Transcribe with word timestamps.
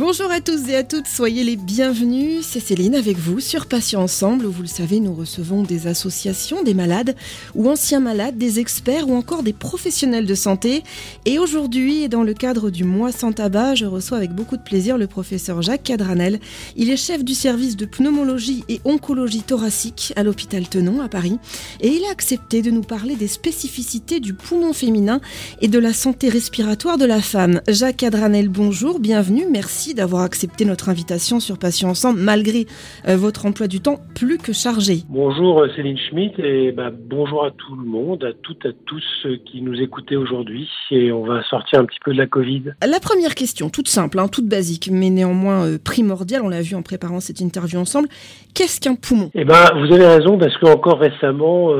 Bonjour 0.00 0.30
à 0.30 0.40
tous 0.40 0.66
et 0.70 0.76
à 0.76 0.82
toutes, 0.82 1.06
soyez 1.06 1.44
les 1.44 1.56
bienvenus. 1.56 2.46
C'est 2.46 2.58
Céline 2.58 2.94
avec 2.94 3.18
vous 3.18 3.38
sur 3.38 3.66
Patients 3.66 4.00
Ensemble. 4.00 4.46
Vous 4.46 4.62
le 4.62 4.66
savez, 4.66 4.98
nous 4.98 5.12
recevons 5.12 5.62
des 5.62 5.88
associations, 5.88 6.62
des 6.62 6.72
malades 6.72 7.14
ou 7.54 7.68
anciens 7.68 8.00
malades, 8.00 8.38
des 8.38 8.60
experts 8.60 9.10
ou 9.10 9.14
encore 9.14 9.42
des 9.42 9.52
professionnels 9.52 10.24
de 10.24 10.34
santé. 10.34 10.84
Et 11.26 11.38
aujourd'hui, 11.38 12.08
dans 12.08 12.22
le 12.22 12.32
cadre 12.32 12.70
du 12.70 12.82
mois 12.82 13.12
sans 13.12 13.32
tabac, 13.32 13.74
je 13.74 13.84
reçois 13.84 14.16
avec 14.16 14.32
beaucoup 14.32 14.56
de 14.56 14.62
plaisir 14.62 14.96
le 14.96 15.06
professeur 15.06 15.60
Jacques 15.60 15.82
Cadranel. 15.82 16.40
Il 16.76 16.88
est 16.88 16.96
chef 16.96 17.22
du 17.22 17.34
service 17.34 17.76
de 17.76 17.84
pneumologie 17.84 18.64
et 18.70 18.80
oncologie 18.86 19.42
thoracique 19.42 20.14
à 20.16 20.22
l'hôpital 20.22 20.66
Tenon 20.66 21.02
à 21.02 21.10
Paris. 21.10 21.36
Et 21.82 21.88
il 21.88 22.02
a 22.06 22.10
accepté 22.10 22.62
de 22.62 22.70
nous 22.70 22.80
parler 22.80 23.16
des 23.16 23.28
spécificités 23.28 24.18
du 24.18 24.32
poumon 24.32 24.72
féminin 24.72 25.20
et 25.60 25.68
de 25.68 25.78
la 25.78 25.92
santé 25.92 26.30
respiratoire 26.30 26.96
de 26.96 27.04
la 27.04 27.20
femme. 27.20 27.60
Jacques 27.68 27.98
Cadranel, 27.98 28.48
bonjour, 28.48 28.98
bienvenue, 28.98 29.44
merci 29.50 29.89
d'avoir 29.94 30.22
accepté 30.22 30.64
notre 30.64 30.88
invitation 30.88 31.40
sur 31.40 31.58
Patients 31.58 31.90
Ensemble 31.90 32.20
malgré 32.20 32.66
euh, 33.08 33.16
votre 33.16 33.46
emploi 33.46 33.66
du 33.66 33.80
temps 33.80 33.98
plus 34.14 34.38
que 34.38 34.52
chargé. 34.52 34.98
Bonjour 35.08 35.62
euh, 35.62 35.68
Céline 35.74 35.98
Schmitt 35.98 36.38
et 36.38 36.72
bah, 36.72 36.90
bonjour 36.92 37.44
à 37.44 37.50
tout 37.50 37.74
le 37.76 37.84
monde, 37.84 38.24
à 38.24 38.32
toutes 38.42 38.64
et 38.64 38.68
à 38.68 38.72
tous 38.86 39.02
ceux 39.22 39.36
qui 39.36 39.62
nous 39.62 39.80
écoutaient 39.80 40.16
aujourd'hui 40.16 40.68
et 40.90 41.12
on 41.12 41.24
va 41.24 41.42
sortir 41.44 41.80
un 41.80 41.84
petit 41.84 41.98
peu 42.04 42.12
de 42.12 42.18
la 42.18 42.26
Covid. 42.26 42.74
La 42.86 43.00
première 43.00 43.34
question, 43.34 43.70
toute 43.70 43.88
simple, 43.88 44.18
hein, 44.18 44.28
toute 44.28 44.46
basique, 44.46 44.88
mais 44.92 45.10
néanmoins 45.10 45.66
euh, 45.66 45.78
primordiale, 45.82 46.42
on 46.42 46.48
l'a 46.48 46.62
vu 46.62 46.74
en 46.74 46.82
préparant 46.82 47.20
cette 47.20 47.40
interview 47.40 47.78
ensemble. 47.78 48.08
Qu'est-ce 48.54 48.80
qu'un 48.80 48.94
poumon? 48.94 49.30
Eh 49.34 49.44
ben, 49.44 49.70
vous 49.76 49.92
avez 49.92 50.06
raison 50.06 50.38
parce 50.38 50.56
que 50.58 50.66
encore 50.66 50.98
récemment, 50.98 51.70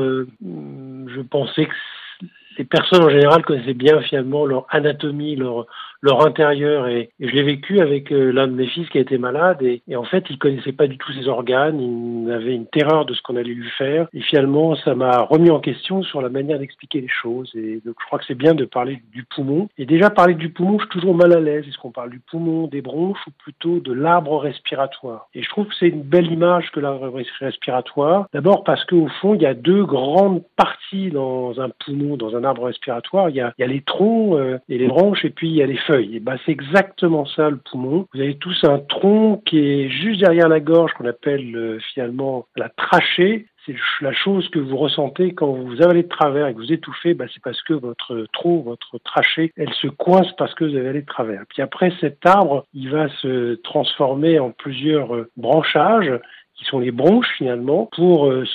je 0.41 1.21
pensais 1.29 1.65
que 1.65 2.25
les 2.57 2.65
personnes 2.65 3.03
en 3.03 3.09
général 3.09 3.43
connaissaient 3.43 3.73
bien 3.73 4.01
finalement 4.01 4.45
leur 4.45 4.65
anatomie, 4.69 5.35
leur 5.35 5.65
leur 6.01 6.25
intérieur. 6.25 6.87
Et, 6.87 7.09
je 7.19 7.29
l'ai 7.31 7.43
vécu 7.43 7.79
avec 7.79 8.11
euh, 8.11 8.31
l'un 8.31 8.47
de 8.47 8.53
mes 8.53 8.67
fils 8.67 8.89
qui 8.89 8.97
a 8.97 9.01
été 9.01 9.17
malade 9.17 9.61
et, 9.61 9.81
en 9.95 10.03
fait, 10.03 10.25
il 10.29 10.37
connaissait 10.37 10.71
pas 10.71 10.87
du 10.87 10.97
tout 10.97 11.11
ses 11.13 11.27
organes, 11.27 11.79
il 11.79 12.31
avait 12.31 12.55
une 12.55 12.67
terreur 12.67 13.05
de 13.05 13.13
ce 13.13 13.21
qu'on 13.21 13.35
allait 13.35 13.53
lui 13.53 13.69
faire. 13.77 14.07
Et 14.13 14.21
finalement, 14.21 14.75
ça 14.75 14.95
m'a 14.95 15.21
remis 15.21 15.49
en 15.49 15.59
question 15.59 16.03
sur 16.03 16.21
la 16.21 16.29
manière 16.29 16.59
d'expliquer 16.59 17.01
les 17.01 17.07
choses. 17.07 17.51
Et 17.55 17.81
donc, 17.85 17.95
je 17.99 18.05
crois 18.05 18.19
que 18.19 18.25
c'est 18.25 18.35
bien 18.35 18.53
de 18.53 18.65
parler 18.65 19.01
du 19.11 19.23
poumon. 19.23 19.69
Et 19.77 19.85
déjà, 19.85 20.09
parler 20.09 20.33
du 20.33 20.49
poumon, 20.49 20.79
je 20.79 20.85
suis 20.85 20.99
toujours 20.99 21.15
mal 21.15 21.33
à 21.33 21.39
l'aise. 21.39 21.65
Est-ce 21.67 21.77
qu'on 21.77 21.91
parle 21.91 22.09
du 22.09 22.19
poumon, 22.19 22.67
des 22.67 22.81
bronches 22.81 23.19
ou 23.27 23.31
plutôt 23.43 23.79
de 23.79 23.93
l'arbre 23.93 24.37
respiratoire? 24.37 25.27
Et 25.33 25.43
je 25.43 25.49
trouve 25.49 25.67
que 25.67 25.75
c'est 25.79 25.89
une 25.89 26.03
belle 26.03 26.31
image 26.31 26.71
que 26.71 26.79
l'arbre 26.79 27.11
respiratoire. 27.39 28.27
D'abord 28.33 28.63
parce 28.63 28.83
qu'au 28.85 29.07
fond, 29.21 29.35
il 29.35 29.41
y 29.41 29.45
a 29.45 29.53
deux 29.53 29.85
grandes 29.85 30.43
parties 30.55 31.11
dans 31.11 31.59
un 31.59 31.69
poumon, 31.69 32.17
dans 32.17 32.35
un 32.35 32.43
arbre 32.43 32.63
respiratoire. 32.63 33.29
Il 33.29 33.35
y 33.35 33.41
a, 33.41 33.53
il 33.57 33.61
y 33.61 33.65
a 33.65 33.67
les 33.67 33.81
troncs 33.81 34.39
euh, 34.39 34.57
et 34.69 34.77
les 34.77 34.87
branches 34.87 35.25
et 35.25 35.29
puis 35.29 35.49
il 35.49 35.55
y 35.55 35.63
a 35.63 35.67
les 35.67 35.77
feuilles. 35.77 35.90
Ben, 36.21 36.37
c'est 36.45 36.51
exactement 36.51 37.25
ça 37.25 37.49
le 37.49 37.57
poumon. 37.57 38.07
Vous 38.13 38.21
avez 38.21 38.35
tous 38.35 38.63
un 38.63 38.79
tronc 38.79 39.41
qui 39.45 39.59
est 39.59 39.89
juste 39.89 40.21
derrière 40.21 40.47
la 40.47 40.59
gorge 40.59 40.93
qu'on 40.93 41.05
appelle 41.05 41.55
euh, 41.55 41.79
finalement 41.93 42.45
la 42.55 42.69
trachée. 42.69 43.47
C'est 43.65 43.75
la 44.01 44.13
chose 44.13 44.49
que 44.49 44.59
vous 44.59 44.77
ressentez 44.77 45.33
quand 45.33 45.51
vous 45.51 45.81
avalez 45.81 46.03
de 46.03 46.07
travers 46.07 46.47
et 46.47 46.53
que 46.53 46.59
vous 46.59 46.73
étouffez, 46.73 47.13
ben, 47.13 47.27
c'est 47.31 47.43
parce 47.43 47.61
que 47.61 47.73
votre 47.73 48.25
tronc, 48.33 48.61
votre 48.61 48.97
trachée, 48.99 49.51
elle 49.55 49.73
se 49.73 49.87
coince 49.87 50.31
parce 50.37 50.55
que 50.55 50.63
vous 50.63 50.75
avez 50.75 50.87
allé 50.87 51.01
de 51.01 51.05
travers. 51.05 51.43
Puis 51.49 51.61
après, 51.61 51.93
cet 51.99 52.25
arbre, 52.25 52.65
il 52.73 52.89
va 52.89 53.07
se 53.21 53.55
transformer 53.55 54.39
en 54.39 54.51
plusieurs 54.51 55.13
euh, 55.13 55.29
branchages 55.37 56.19
qui 56.55 56.65
sont 56.65 56.79
les 56.79 56.91
bronches 56.91 57.31
finalement, 57.37 57.89
pour 57.95 58.27
euh, 58.27 58.45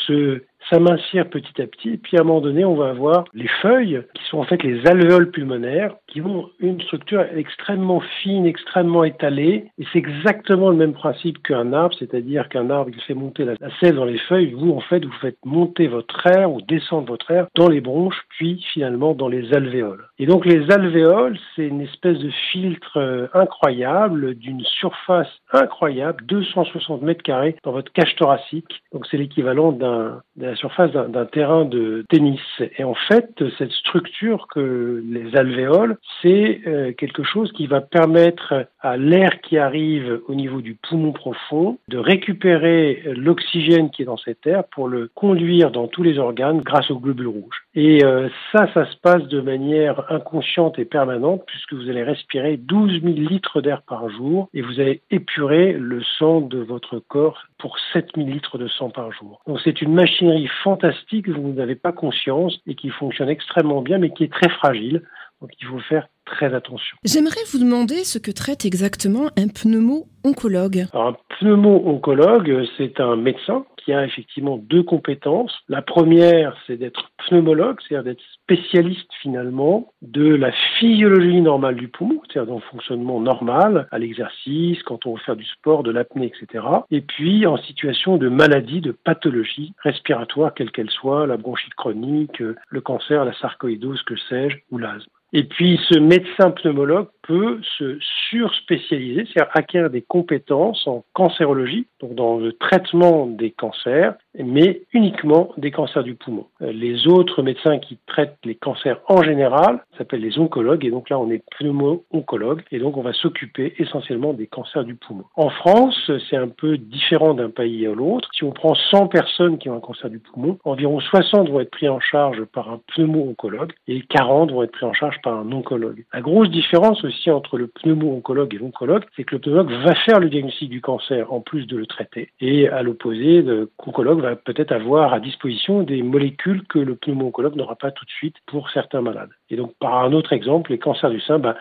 se 0.69 0.77
s'amincir 0.77 1.29
petit 1.29 1.61
à 1.61 1.67
petit. 1.67 1.91
Et 1.91 1.97
puis 1.97 2.17
à 2.17 2.21
un 2.21 2.25
moment 2.25 2.41
donné, 2.41 2.65
on 2.65 2.75
va 2.75 2.91
avoir 2.91 3.25
les 3.35 3.49
feuilles, 3.63 4.03
qui 4.15 4.23
sont 4.25 4.39
en 4.39 4.45
fait 4.45 4.63
les 4.63 4.87
alvéoles 4.87 5.31
pulmonaires, 5.31 5.95
qui 6.07 6.21
ont 6.21 6.49
une 6.61 6.81
structure 6.83 7.25
extrêmement 7.35 8.01
fine, 8.23 8.47
extrêmement 8.47 9.05
étalée. 9.05 9.67
Et 9.79 9.85
c'est 9.93 9.99
exactement 9.99 10.71
le 10.71 10.77
même 10.77 10.93
principe 10.93 11.43
qu'un 11.43 11.73
arbre, 11.73 11.95
c'est-à-dire 11.99 12.49
qu'un 12.49 12.71
arbre, 12.71 12.91
il 12.95 13.01
fait 13.03 13.15
monter 13.15 13.45
la, 13.45 13.55
sève 13.81 13.97
dans 13.97 14.05
les 14.05 14.19
feuilles. 14.19 14.53
Vous, 14.53 14.73
en 14.73 14.81
fait, 14.81 15.05
vous 15.05 15.13
faites 15.21 15.39
monter 15.45 15.89
votre 15.89 16.27
air 16.27 16.51
ou 16.51 16.61
descendre 16.63 17.09
votre 17.09 17.31
air 17.31 17.47
dans 17.55 17.69
les 17.69 17.81
bronches, 17.81 18.23
puis 18.31 18.63
finalement 18.73 19.15
dans 19.15 19.29
les 19.29 19.53
alvéoles. 19.53 20.09
Et 20.19 20.27
donc 20.27 20.45
les 20.47 20.71
alvéoles, 20.71 21.39
c'est 21.55 21.67
une 21.67 21.81
espèce 21.81 22.19
de 22.19 22.31
filtre 22.53 22.97
euh, 22.97 23.27
incroyable, 23.35 24.35
d'une 24.35 24.63
surface 24.63 25.29
incroyable, 25.53 26.25
260 26.27 27.03
mètres 27.03 27.23
carrés 27.23 27.57
dans 27.65 27.73
votre 27.73 27.93
cage 27.93 28.15
thoracique. 28.17 28.83
Donc 28.93 29.07
c'est 29.11 29.17
l'équivalent 29.17 29.73
d'un 29.73 30.23
surface 30.57 30.93
d'un 30.93 31.27
terrain 31.27 31.65
de 31.65 32.05
tennis. 32.09 32.41
Et 32.79 32.85
en 32.85 32.95
fait, 32.95 33.45
cette 33.59 33.73
structure 33.73 34.47
que 34.49 35.03
les 35.09 35.37
alvéoles, 35.37 35.97
c'est 36.23 36.61
euh, 36.67 36.93
quelque 36.93 37.23
chose 37.23 37.53
qui 37.53 37.67
va 37.67 37.81
permettre 37.81 38.67
à 38.81 38.97
l'air 38.97 39.41
qui 39.41 39.59
arrive 39.59 40.21
au 40.29 40.35
niveau 40.35 40.61
du 40.61 40.75
poumon 40.75 41.13
profond 41.13 41.79
de 41.89 41.99
récupérer 41.99 43.03
l'oxygène 43.17 43.91
qui 43.91 44.03
est 44.03 44.07
dans 44.07 44.17
cet 44.17 44.47
air 44.47 44.65
pour 44.65 44.89
le 44.89 45.11
conduire 45.15 45.71
dans 45.71 45.89
tous 45.89 46.03
les 46.03 46.19
organes 46.19 46.61
grâce 46.61 46.91
aux 46.91 46.99
globules 46.99 47.29
rouges. 47.29 47.67
Et 47.75 48.05
euh, 48.05 48.29
ça, 48.53 48.69
ça 48.73 48.87
se 48.87 48.97
passe 48.97 49.25
de 49.29 49.41
manière 49.41 50.11
inconsciente 50.11 50.79
et 50.79 50.85
permanente 50.85 51.43
puisque 51.47 51.75
vous 51.75 51.89
allez 51.89 52.03
respirer 52.03 52.57
12 52.57 53.03
000 53.03 53.15
litres 53.29 53.61
d'air 53.61 53.83
par 53.83 54.09
jour 54.09 54.49
et 54.55 54.63
vous 54.63 54.81
allez 54.81 55.03
épurer 55.11 55.73
le 55.73 56.03
sang 56.19 56.41
de 56.41 56.59
votre 56.59 56.99
corps 56.99 57.43
pour 57.59 57.79
7 57.93 58.11
000 58.17 58.29
litres 58.29 58.59
de 58.59 58.69
sang 58.69 58.91
par 58.91 59.13
jour. 59.13 59.41
Donc 59.47 59.61
c'est 59.65 59.83
une 59.83 59.95
machinerie 59.95 60.46
fantastique, 60.63 61.29
vous 61.29 61.53
n'avez 61.53 61.75
pas 61.75 61.93
conscience 61.93 62.59
et 62.67 62.75
qui 62.75 62.91
fonctionne 62.91 63.29
extrêmement 63.29 63.83
bien 63.83 63.99
mais 63.99 64.11
qui 64.11 64.25
est 64.25 64.33
très 64.33 64.49
fragile. 64.49 65.03
Donc 65.41 65.51
il 65.61 65.67
faut 65.67 65.81
faire 65.81 66.09
très 66.25 66.55
attention. 66.55 66.97
J'aimerais 67.05 67.41
vous 67.53 67.59
demander 67.59 68.05
ce 68.05 68.19
que 68.19 68.31
traite 68.31 68.65
exactement 68.65 69.29
un 69.37 69.49
pneumo-oncologue. 69.49 70.87
un 70.95 71.15
pneumo-oncologue, 71.39 72.67
c'est 72.77 73.01
un 73.01 73.17
médecin 73.17 73.65
qui 73.87 73.93
a 73.93 74.05
effectivement 74.05 74.57
deux 74.57 74.83
compétences. 74.83 75.57
La 75.69 75.81
première, 75.81 76.57
c'est 76.67 76.77
d'être 76.77 77.13
pneumologue, 77.19 77.79
c'est-à-dire 77.81 78.03
d'être 78.03 78.23
spécialiste 78.43 79.09
finalement 79.23 79.93
de 80.03 80.35
la 80.35 80.51
physiologie 80.79 81.41
normale 81.41 81.77
du 81.77 81.87
poumon, 81.87 82.21
c'est-à-dire 82.29 82.57
le 82.57 82.61
fonctionnement 82.61 83.21
normal, 83.21 83.87
à 83.93 83.99
l'exercice, 84.01 84.83
quand 84.83 85.07
on 85.07 85.15
veut 85.15 85.21
faire 85.21 85.37
du 85.37 85.45
sport, 85.45 85.85
de 85.85 85.93
l'apnée, 85.93 86.27
etc. 86.27 86.65
Et 86.91 87.01
puis 87.01 87.47
en 87.47 87.59
situation 87.59 88.17
de 88.17 88.29
maladie, 88.29 88.81
de 88.81 88.91
pathologie 88.91 89.73
respiratoire, 89.85 90.53
quelle 90.53 90.73
qu'elle 90.73 90.91
soit, 90.91 91.29
la 91.29 91.37
bronchite 91.37 91.75
chronique, 91.75 92.41
le 92.41 92.81
cancer, 92.81 93.25
la 93.25 93.35
sarcoïdose, 93.35 94.03
que 94.03 94.17
sais-je, 94.17 94.57
ou 94.73 94.79
l'asthme. 94.79 95.16
Et 95.37 95.45
puis, 95.45 95.79
ce 95.91 95.99
médecin 95.99 96.51
pneumologue 96.51 97.09
peut 97.21 97.61
se 97.77 97.99
surspécialiser, 98.31 99.27
c'est-à-dire 99.27 99.51
acquérir 99.53 99.91
des 99.91 100.01
compétences 100.01 100.87
en 100.87 101.05
cancérologie, 101.13 101.87
donc 102.01 102.15
dans 102.15 102.39
le 102.39 102.55
traitement 102.55 103.27
des 103.27 103.51
cancers, 103.51 104.15
mais 104.45 104.83
uniquement 104.93 105.51
des 105.57 105.71
cancers 105.71 106.05
du 106.05 106.15
poumon. 106.15 106.47
Euh, 106.63 106.73
les 106.73 107.07
autres 107.07 107.43
médecins 107.43 107.79
qui 107.79 107.99
traitent 108.07 108.39
les 108.45 108.55
cancers 108.55 109.01
en 109.09 109.23
général 109.23 109.81
s'appellent 109.97 110.21
les 110.21 110.39
oncologues, 110.39 110.85
et 110.85 110.91
donc 110.91 111.11
là 111.11 111.19
on 111.19 111.31
est 111.31 111.43
pneumo-oncologue, 111.59 112.63
et 112.71 112.79
donc 112.79 112.97
on 112.97 113.03
va 113.03 113.13
s'occuper 113.13 113.75
essentiellement 113.79 114.33
des 114.33 114.47
cancers 114.47 114.85
du 114.85 114.95
poumon. 114.95 115.25
En 115.37 115.51
France, 115.51 116.11
c'est 116.29 116.37
un 116.37 116.49
peu 116.49 116.77
différent 116.77 117.35
d'un 117.35 117.51
pays 117.51 117.87
à 117.87 117.95
l'autre. 117.95 118.29
Si 118.35 118.45
on 118.45 118.53
prend 118.53 118.75
100 118.75 119.09
personnes 119.09 119.59
qui 119.59 119.69
ont 119.69 119.77
un 119.77 119.81
cancer 119.81 120.11
du 120.11 120.19
poumon, 120.19 120.59
environ 120.65 121.01
60 121.01 121.49
vont 121.49 121.61
être 121.61 121.71
pris 121.71 121.89
en 121.89 122.01
charge 122.01 122.45
par 122.45 122.71
un 122.71 122.81
pneumo-oncologue, 122.95 123.73
et 123.89 124.03
40 124.03 124.53
vont 124.53 124.63
être 124.63 124.73
pris 124.73 124.87
en 124.87 124.93
charge 124.93 125.21
par 125.23 125.39
un 125.39 125.51
oncologue. 125.53 126.05
La 126.13 126.21
grosse 126.21 126.51
différence 126.51 127.05
aussi 127.05 127.31
entre 127.31 127.59
le 127.59 127.69
pneumo-oncologue 127.69 128.55
et 128.55 128.59
l'oncologue, 128.59 129.05
c'est 129.17 129.25
que 129.25 129.37
le 129.37 129.41
pneumologue 129.41 129.73
va 129.85 129.95
faire 129.95 130.21
le 130.21 130.29
diagnostic 130.29 130.71
du 130.71 130.81
cancer 130.81 131.33
en 131.33 131.41
plus 131.41 131.67
de 131.67 131.77
le 131.77 131.87
traiter, 131.87 132.31
et 132.41 132.69
à 132.69 132.83
l'opposé, 132.83 133.43
l'oncologue 133.43 134.26
peut-être 134.35 134.73
avoir 134.73 135.13
à 135.13 135.21
disposition 135.21 135.83
des 135.83 136.03
molécules 136.03 136.67
que 136.67 136.79
le 136.79 136.97
pneumo-oncologue 136.97 137.55
n'aura 137.55 137.77
pas 137.77 137.93
tout 137.93 138.05
de 138.05 138.11
suite 138.11 138.37
pour 138.47 138.71
certains 138.71 139.03
malades. 139.03 139.31
Et 139.51 139.57
donc, 139.57 139.75
par 139.79 140.03
un 140.03 140.13
autre 140.13 140.33
exemple, 140.33 140.73
les 140.73 140.79
cancers 140.79 141.11
du 141.11 141.21
sein, 141.21 141.39
100% 141.39 141.55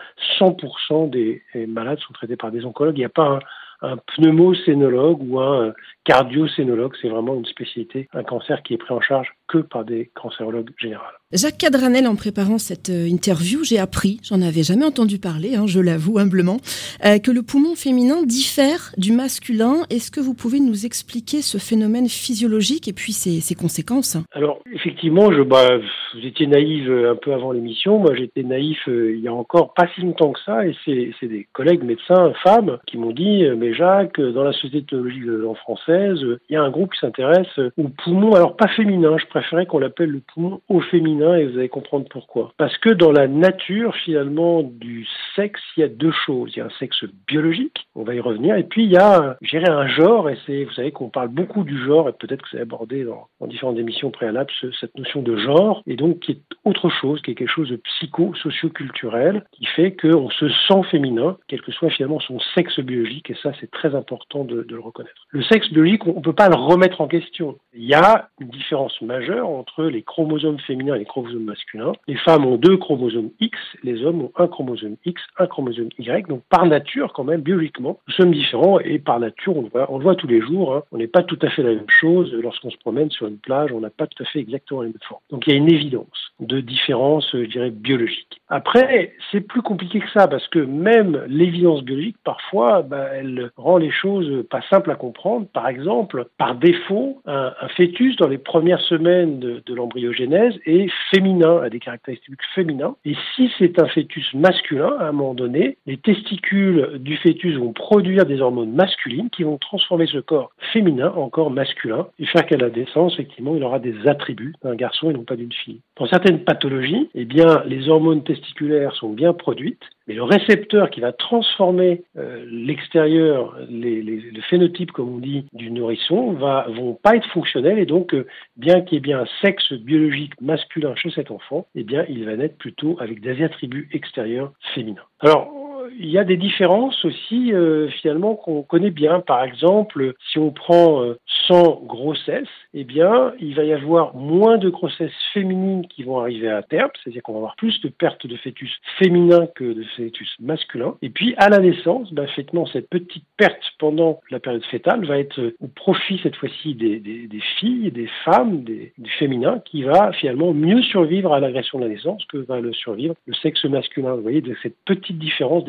ben, 0.90 1.10
des 1.10 1.42
malades 1.66 1.98
sont 2.00 2.12
traités 2.12 2.36
par 2.36 2.50
des 2.50 2.64
oncologues. 2.64 2.96
Il 2.96 3.00
n'y 3.00 3.04
a 3.04 3.10
pas 3.10 3.28
un, 3.28 3.38
un 3.82 3.96
pneumocénologue 3.96 5.22
ou 5.22 5.40
un 5.40 5.72
cardiocénologue, 6.04 6.94
c'est 7.00 7.08
vraiment 7.08 7.34
une 7.34 7.46
spécialité, 7.46 8.08
un 8.12 8.22
cancer 8.22 8.62
qui 8.62 8.74
est 8.74 8.78
pris 8.78 8.94
en 8.94 9.00
charge 9.00 9.28
que 9.48 9.58
par 9.58 9.84
des 9.84 10.10
cancérologues 10.14 10.70
généraux. 10.78 11.02
Jacques 11.32 11.58
Cadranel, 11.58 12.06
en 12.06 12.14
préparant 12.14 12.58
cette 12.58 12.88
euh, 12.88 13.08
interview, 13.08 13.64
j'ai 13.64 13.80
appris, 13.80 14.20
j'en 14.22 14.40
avais 14.42 14.62
jamais 14.62 14.84
entendu 14.84 15.18
parler, 15.18 15.56
hein, 15.56 15.66
je 15.66 15.80
l'avoue 15.80 16.18
humblement, 16.18 16.58
euh, 17.04 17.18
que 17.18 17.32
le 17.32 17.42
poumon 17.42 17.74
féminin 17.74 18.22
diffère 18.22 18.92
du 18.96 19.10
masculin. 19.10 19.82
Est-ce 19.90 20.12
que 20.12 20.20
vous 20.20 20.34
pouvez 20.34 20.60
nous 20.60 20.86
expliquer 20.86 21.42
ce 21.42 21.58
phénomène 21.58 22.08
physiologique 22.08 22.86
et 22.86 22.92
puis 22.92 23.12
ses, 23.12 23.40
ses 23.40 23.56
conséquences? 23.56 24.16
Alors, 24.30 24.60
effectivement, 24.72 25.32
je, 25.32 25.42
bah, 25.42 25.78
vous 26.14 26.24
étiez 26.24 26.46
naïve 26.46 26.88
euh, 26.88 27.10
un 27.10 27.16
peu 27.16 27.32
avant 27.32 27.50
l'émission. 27.50 27.98
Moi, 27.98 28.14
j'étais 28.14 28.44
naïf 28.44 28.78
il 28.86 29.18
y 29.18 29.26
a 29.26 29.34
encore 29.34 29.74
pas 29.74 29.88
si 29.96 30.02
longtemps 30.02 30.30
que 30.30 30.40
ça, 30.46 30.64
et 30.64 30.76
c'est 30.84 31.26
des 31.26 31.48
collègues 31.52 31.82
médecins, 31.82 32.32
femmes, 32.44 32.78
qui 32.86 32.98
m'ont 32.98 33.10
dit, 33.10 33.42
mais 33.56 33.74
Jacques, 33.74 34.20
dans 34.20 34.44
la 34.44 34.52
Société 34.52 34.82
de 34.82 34.86
théologie 34.86 35.22
française, 35.56 36.20
il 36.48 36.52
y 36.52 36.56
a 36.56 36.62
un 36.62 36.70
groupe 36.70 36.92
qui 36.92 37.00
s'intéresse 37.00 37.58
au 37.76 37.88
poumon, 38.04 38.32
alors 38.34 38.56
pas 38.56 38.68
féminin, 38.68 39.16
je 39.18 39.26
préférais 39.36 39.66
qu'on 39.66 39.78
l'appelle 39.78 40.10
le 40.10 40.20
poumon 40.20 40.62
au 40.68 40.80
féminin 40.80 41.36
et 41.36 41.44
vous 41.44 41.58
allez 41.58 41.68
comprendre 41.68 42.06
pourquoi. 42.08 42.54
Parce 42.56 42.76
que 42.78 42.88
dans 42.88 43.12
la 43.12 43.28
nature, 43.28 43.94
finalement, 43.94 44.62
du 44.62 45.06
sexe, 45.34 45.60
il 45.76 45.80
y 45.80 45.82
a 45.82 45.88
deux 45.88 46.12
choses. 46.24 46.52
Il 46.54 46.60
y 46.60 46.62
a 46.62 46.66
un 46.66 46.78
sexe 46.78 47.04
biologique, 47.28 47.86
on 47.94 48.02
va 48.02 48.14
y 48.14 48.20
revenir, 48.20 48.56
et 48.56 48.64
puis 48.64 48.84
il 48.84 48.90
y 48.90 48.96
a, 48.96 49.36
dirais, 49.42 49.68
un 49.68 49.86
genre, 49.88 50.30
et 50.30 50.38
c'est, 50.46 50.64
vous 50.64 50.72
savez 50.72 50.90
qu'on 50.90 51.10
parle 51.10 51.28
beaucoup 51.28 51.64
du 51.64 51.78
genre, 51.84 52.08
et 52.08 52.12
peut-être 52.12 52.42
que 52.42 52.48
c'est 52.50 52.60
abordé 52.60 53.04
dans, 53.04 53.28
dans, 53.40 53.46
différentes 53.46 53.78
émissions 53.78 54.10
préalables, 54.10 54.50
cette 54.80 54.96
notion 54.96 55.20
de 55.20 55.36
genre, 55.36 55.82
et 55.86 55.96
donc 55.96 56.20
qui 56.20 56.32
est 56.32 56.40
autre 56.64 56.88
chose, 56.88 57.20
qui 57.20 57.32
est 57.32 57.34
quelque 57.34 57.52
chose 57.52 57.68
de 57.68 57.76
psycho-socio-culturel, 57.76 59.44
qui 59.52 59.66
fait 59.66 59.94
qu'on 59.94 60.30
se 60.30 60.48
sent 60.48 60.82
féminin, 60.90 61.36
quel 61.48 61.60
que 61.60 61.72
soit 61.72 61.90
finalement 61.90 62.20
son 62.20 62.38
sexe 62.54 62.80
biologique, 62.80 63.30
et 63.30 63.36
ça 63.42 63.52
c'est 63.60 63.70
très 63.70 63.94
important 63.94 64.44
de, 64.44 64.62
de 64.62 64.74
le 64.74 64.80
reconnaître. 64.80 65.26
Le 65.28 65.42
sexe 65.42 65.70
biologique, 65.70 66.06
on 66.06 66.14
ne 66.14 66.20
peut 66.20 66.32
pas 66.32 66.48
le 66.48 66.56
remettre 66.56 67.02
en 67.02 67.08
question. 67.08 67.58
Il 67.74 67.84
y 67.84 67.94
a 67.94 68.30
une 68.40 68.48
différence 68.48 69.00
majeure 69.02 69.25
entre 69.34 69.84
les 69.84 70.02
chromosomes 70.02 70.58
féminins 70.60 70.94
et 70.94 71.00
les 71.00 71.04
chromosomes 71.04 71.44
masculins. 71.44 71.92
Les 72.06 72.16
femmes 72.16 72.46
ont 72.46 72.56
deux 72.56 72.76
chromosomes 72.76 73.30
X, 73.40 73.58
les 73.82 74.04
hommes 74.04 74.22
ont 74.22 74.32
un 74.36 74.46
chromosome 74.46 74.96
X, 75.04 75.20
un 75.38 75.46
chromosome 75.46 75.88
Y. 75.98 76.28
Donc 76.28 76.42
par 76.48 76.66
nature, 76.66 77.12
quand 77.12 77.24
même, 77.24 77.40
biologiquement, 77.40 77.98
nous 78.06 78.14
sommes 78.14 78.32
différents 78.32 78.78
et 78.80 78.98
par 78.98 79.20
nature, 79.20 79.56
on 79.56 79.62
le 79.62 79.68
voit, 79.68 79.86
on 79.90 79.98
le 79.98 80.04
voit 80.04 80.14
tous 80.14 80.26
les 80.26 80.40
jours. 80.40 80.74
Hein. 80.74 80.82
On 80.92 80.98
n'est 80.98 81.06
pas 81.06 81.22
tout 81.22 81.38
à 81.42 81.48
fait 81.48 81.62
la 81.62 81.70
même 81.70 81.88
chose. 81.88 82.32
Lorsqu'on 82.32 82.70
se 82.70 82.78
promène 82.78 83.10
sur 83.10 83.26
une 83.26 83.38
plage, 83.38 83.72
on 83.72 83.80
n'a 83.80 83.90
pas 83.90 84.06
tout 84.06 84.22
à 84.22 84.26
fait 84.26 84.40
exactement 84.40 84.82
les 84.82 84.88
mêmes 84.88 84.98
formes. 85.08 85.20
Donc 85.30 85.46
il 85.46 85.52
y 85.52 85.54
a 85.54 85.58
une 85.58 85.72
évidence 85.72 86.32
de 86.40 86.60
différence, 86.60 87.28
je 87.32 87.46
dirais, 87.46 87.70
biologique. 87.70 88.40
Après, 88.48 89.14
c'est 89.32 89.40
plus 89.40 89.62
compliqué 89.62 90.00
que 90.00 90.10
ça 90.10 90.28
parce 90.28 90.46
que 90.48 90.58
même 90.58 91.24
l'évidence 91.28 91.82
biologique, 91.82 92.16
parfois, 92.24 92.82
bah, 92.82 93.08
elle 93.14 93.50
rend 93.56 93.78
les 93.78 93.90
choses 93.90 94.44
pas 94.48 94.60
simples 94.70 94.90
à 94.90 94.94
comprendre. 94.94 95.46
Par 95.52 95.68
exemple, 95.68 96.26
par 96.38 96.54
défaut, 96.54 97.20
un 97.26 97.68
fœtus 97.76 98.16
dans 98.16 98.28
les 98.28 98.38
premières 98.38 98.80
semaines 98.82 99.15
de, 99.24 99.62
de 99.64 99.74
l'embryogénèse 99.74 100.54
est 100.66 100.90
féminin, 101.10 101.62
a 101.62 101.70
des 101.70 101.78
caractéristiques 101.78 102.34
féminins. 102.54 102.96
Et 103.04 103.14
si 103.34 103.50
c'est 103.58 103.80
un 103.80 103.86
fœtus 103.86 104.34
masculin, 104.34 104.94
à 104.98 105.08
un 105.08 105.12
moment 105.12 105.34
donné, 105.34 105.78
les 105.86 105.96
testicules 105.96 106.98
du 106.98 107.16
fœtus 107.16 107.56
vont 107.56 107.72
produire 107.72 108.26
des 108.26 108.40
hormones 108.40 108.72
masculines 108.72 109.30
qui 109.30 109.44
vont 109.44 109.58
transformer 109.58 110.06
ce 110.06 110.18
corps 110.18 110.50
féminin 110.72 111.12
en 111.16 111.28
corps 111.28 111.50
masculin 111.50 112.06
et 112.18 112.26
faire 112.26 112.46
qu'à 112.46 112.56
la 112.56 112.70
naissance, 112.70 113.14
effectivement, 113.14 113.54
il 113.56 113.62
aura 113.62 113.78
des 113.78 114.06
attributs 114.06 114.54
d'un 114.62 114.74
garçon 114.74 115.10
et 115.10 115.14
non 115.14 115.24
pas 115.24 115.36
d'une 115.36 115.52
fille. 115.52 115.80
Dans 115.98 116.06
certaines 116.06 116.44
pathologies, 116.44 117.08
eh 117.14 117.24
bien, 117.24 117.62
les 117.66 117.88
hormones 117.88 118.24
testiculaires 118.24 118.94
sont 118.94 119.10
bien 119.10 119.32
produites, 119.32 119.82
mais 120.06 120.14
le 120.14 120.22
récepteur 120.22 120.90
qui 120.90 121.00
va 121.00 121.12
transformer 121.12 122.02
euh, 122.16 122.44
l'extérieur, 122.48 123.56
le 123.68 124.40
phénotype, 124.42 124.92
comme 124.92 125.14
on 125.14 125.18
dit, 125.18 125.46
du 125.52 125.70
nourrisson, 125.70 126.32
va, 126.32 126.66
vont 126.68 126.94
pas 126.94 127.16
être 127.16 127.28
fonctionnels 127.30 127.78
et 127.78 127.86
donc, 127.86 128.14
euh, 128.14 128.26
bien 128.56 128.82
qu'il 128.82 128.94
y 128.94 128.96
ait 128.98 129.00
bien 129.00 129.20
un 129.20 129.26
sexe 129.42 129.72
biologique 129.72 130.40
masculin 130.40 130.94
chez 130.94 131.10
cet 131.10 131.30
enfant, 131.30 131.66
eh 131.74 131.82
bien, 131.82 132.04
il 132.08 132.24
va 132.24 132.36
naître 132.36 132.56
plutôt 132.56 132.96
avec 133.00 133.20
des 133.20 133.42
attributs 133.42 133.88
extérieurs 133.92 134.52
féminins. 134.74 135.02
Alors, 135.20 135.65
il 135.98 136.10
y 136.10 136.18
a 136.18 136.24
des 136.24 136.36
différences 136.36 137.04
aussi 137.04 137.52
euh, 137.52 137.88
finalement 137.88 138.34
qu'on 138.34 138.62
connaît 138.62 138.90
bien. 138.90 139.20
Par 139.20 139.42
exemple, 139.42 140.14
si 140.30 140.38
on 140.38 140.50
prend 140.50 141.02
euh, 141.02 141.18
100 141.48 141.82
grossesses, 141.84 142.48
eh 142.74 142.84
bien, 142.84 143.32
il 143.40 143.54
va 143.54 143.64
y 143.64 143.72
avoir 143.72 144.14
moins 144.14 144.58
de 144.58 144.68
grossesses 144.68 145.12
féminines 145.32 145.86
qui 145.88 146.02
vont 146.02 146.20
arriver 146.20 146.48
à 146.48 146.62
terme, 146.62 146.90
c'est-à-dire 147.02 147.22
qu'on 147.22 147.32
va 147.32 147.38
avoir 147.38 147.56
plus 147.56 147.80
de 147.80 147.88
pertes 147.88 148.26
de 148.26 148.36
fœtus 148.36 148.72
féminins 148.98 149.46
que 149.54 149.64
de 149.64 149.84
fœtus 149.96 150.34
masculins. 150.40 150.96
Et 151.02 151.10
puis, 151.10 151.34
à 151.38 151.48
la 151.48 151.58
naissance, 151.58 152.12
ben, 152.12 152.24
effectivement, 152.24 152.66
cette 152.66 152.88
petite 152.88 153.24
perte 153.36 153.62
pendant 153.78 154.20
la 154.30 154.40
période 154.40 154.64
fétale 154.64 155.04
va 155.04 155.18
être 155.18 155.54
au 155.60 155.68
profit 155.68 156.20
cette 156.22 156.36
fois-ci 156.36 156.74
des, 156.74 156.98
des, 156.98 157.26
des, 157.26 157.42
filles, 157.58 157.90
des 157.90 158.08
femmes, 158.24 158.64
des, 158.64 158.92
du 158.98 159.10
féminin, 159.10 159.60
qui 159.64 159.82
va 159.82 160.12
finalement 160.12 160.52
mieux 160.52 160.82
survivre 160.82 161.32
à 161.32 161.40
l'agression 161.40 161.78
de 161.78 161.84
la 161.84 161.90
naissance 161.90 162.24
que 162.26 162.38
va 162.38 162.60
le 162.60 162.72
survivre 162.72 163.14
le 163.26 163.34
sexe 163.34 163.64
masculin. 163.64 164.14
Vous 164.14 164.22
voyez, 164.22 164.42
cette 164.62 164.76
petite 164.84 165.18
différence 165.18 165.64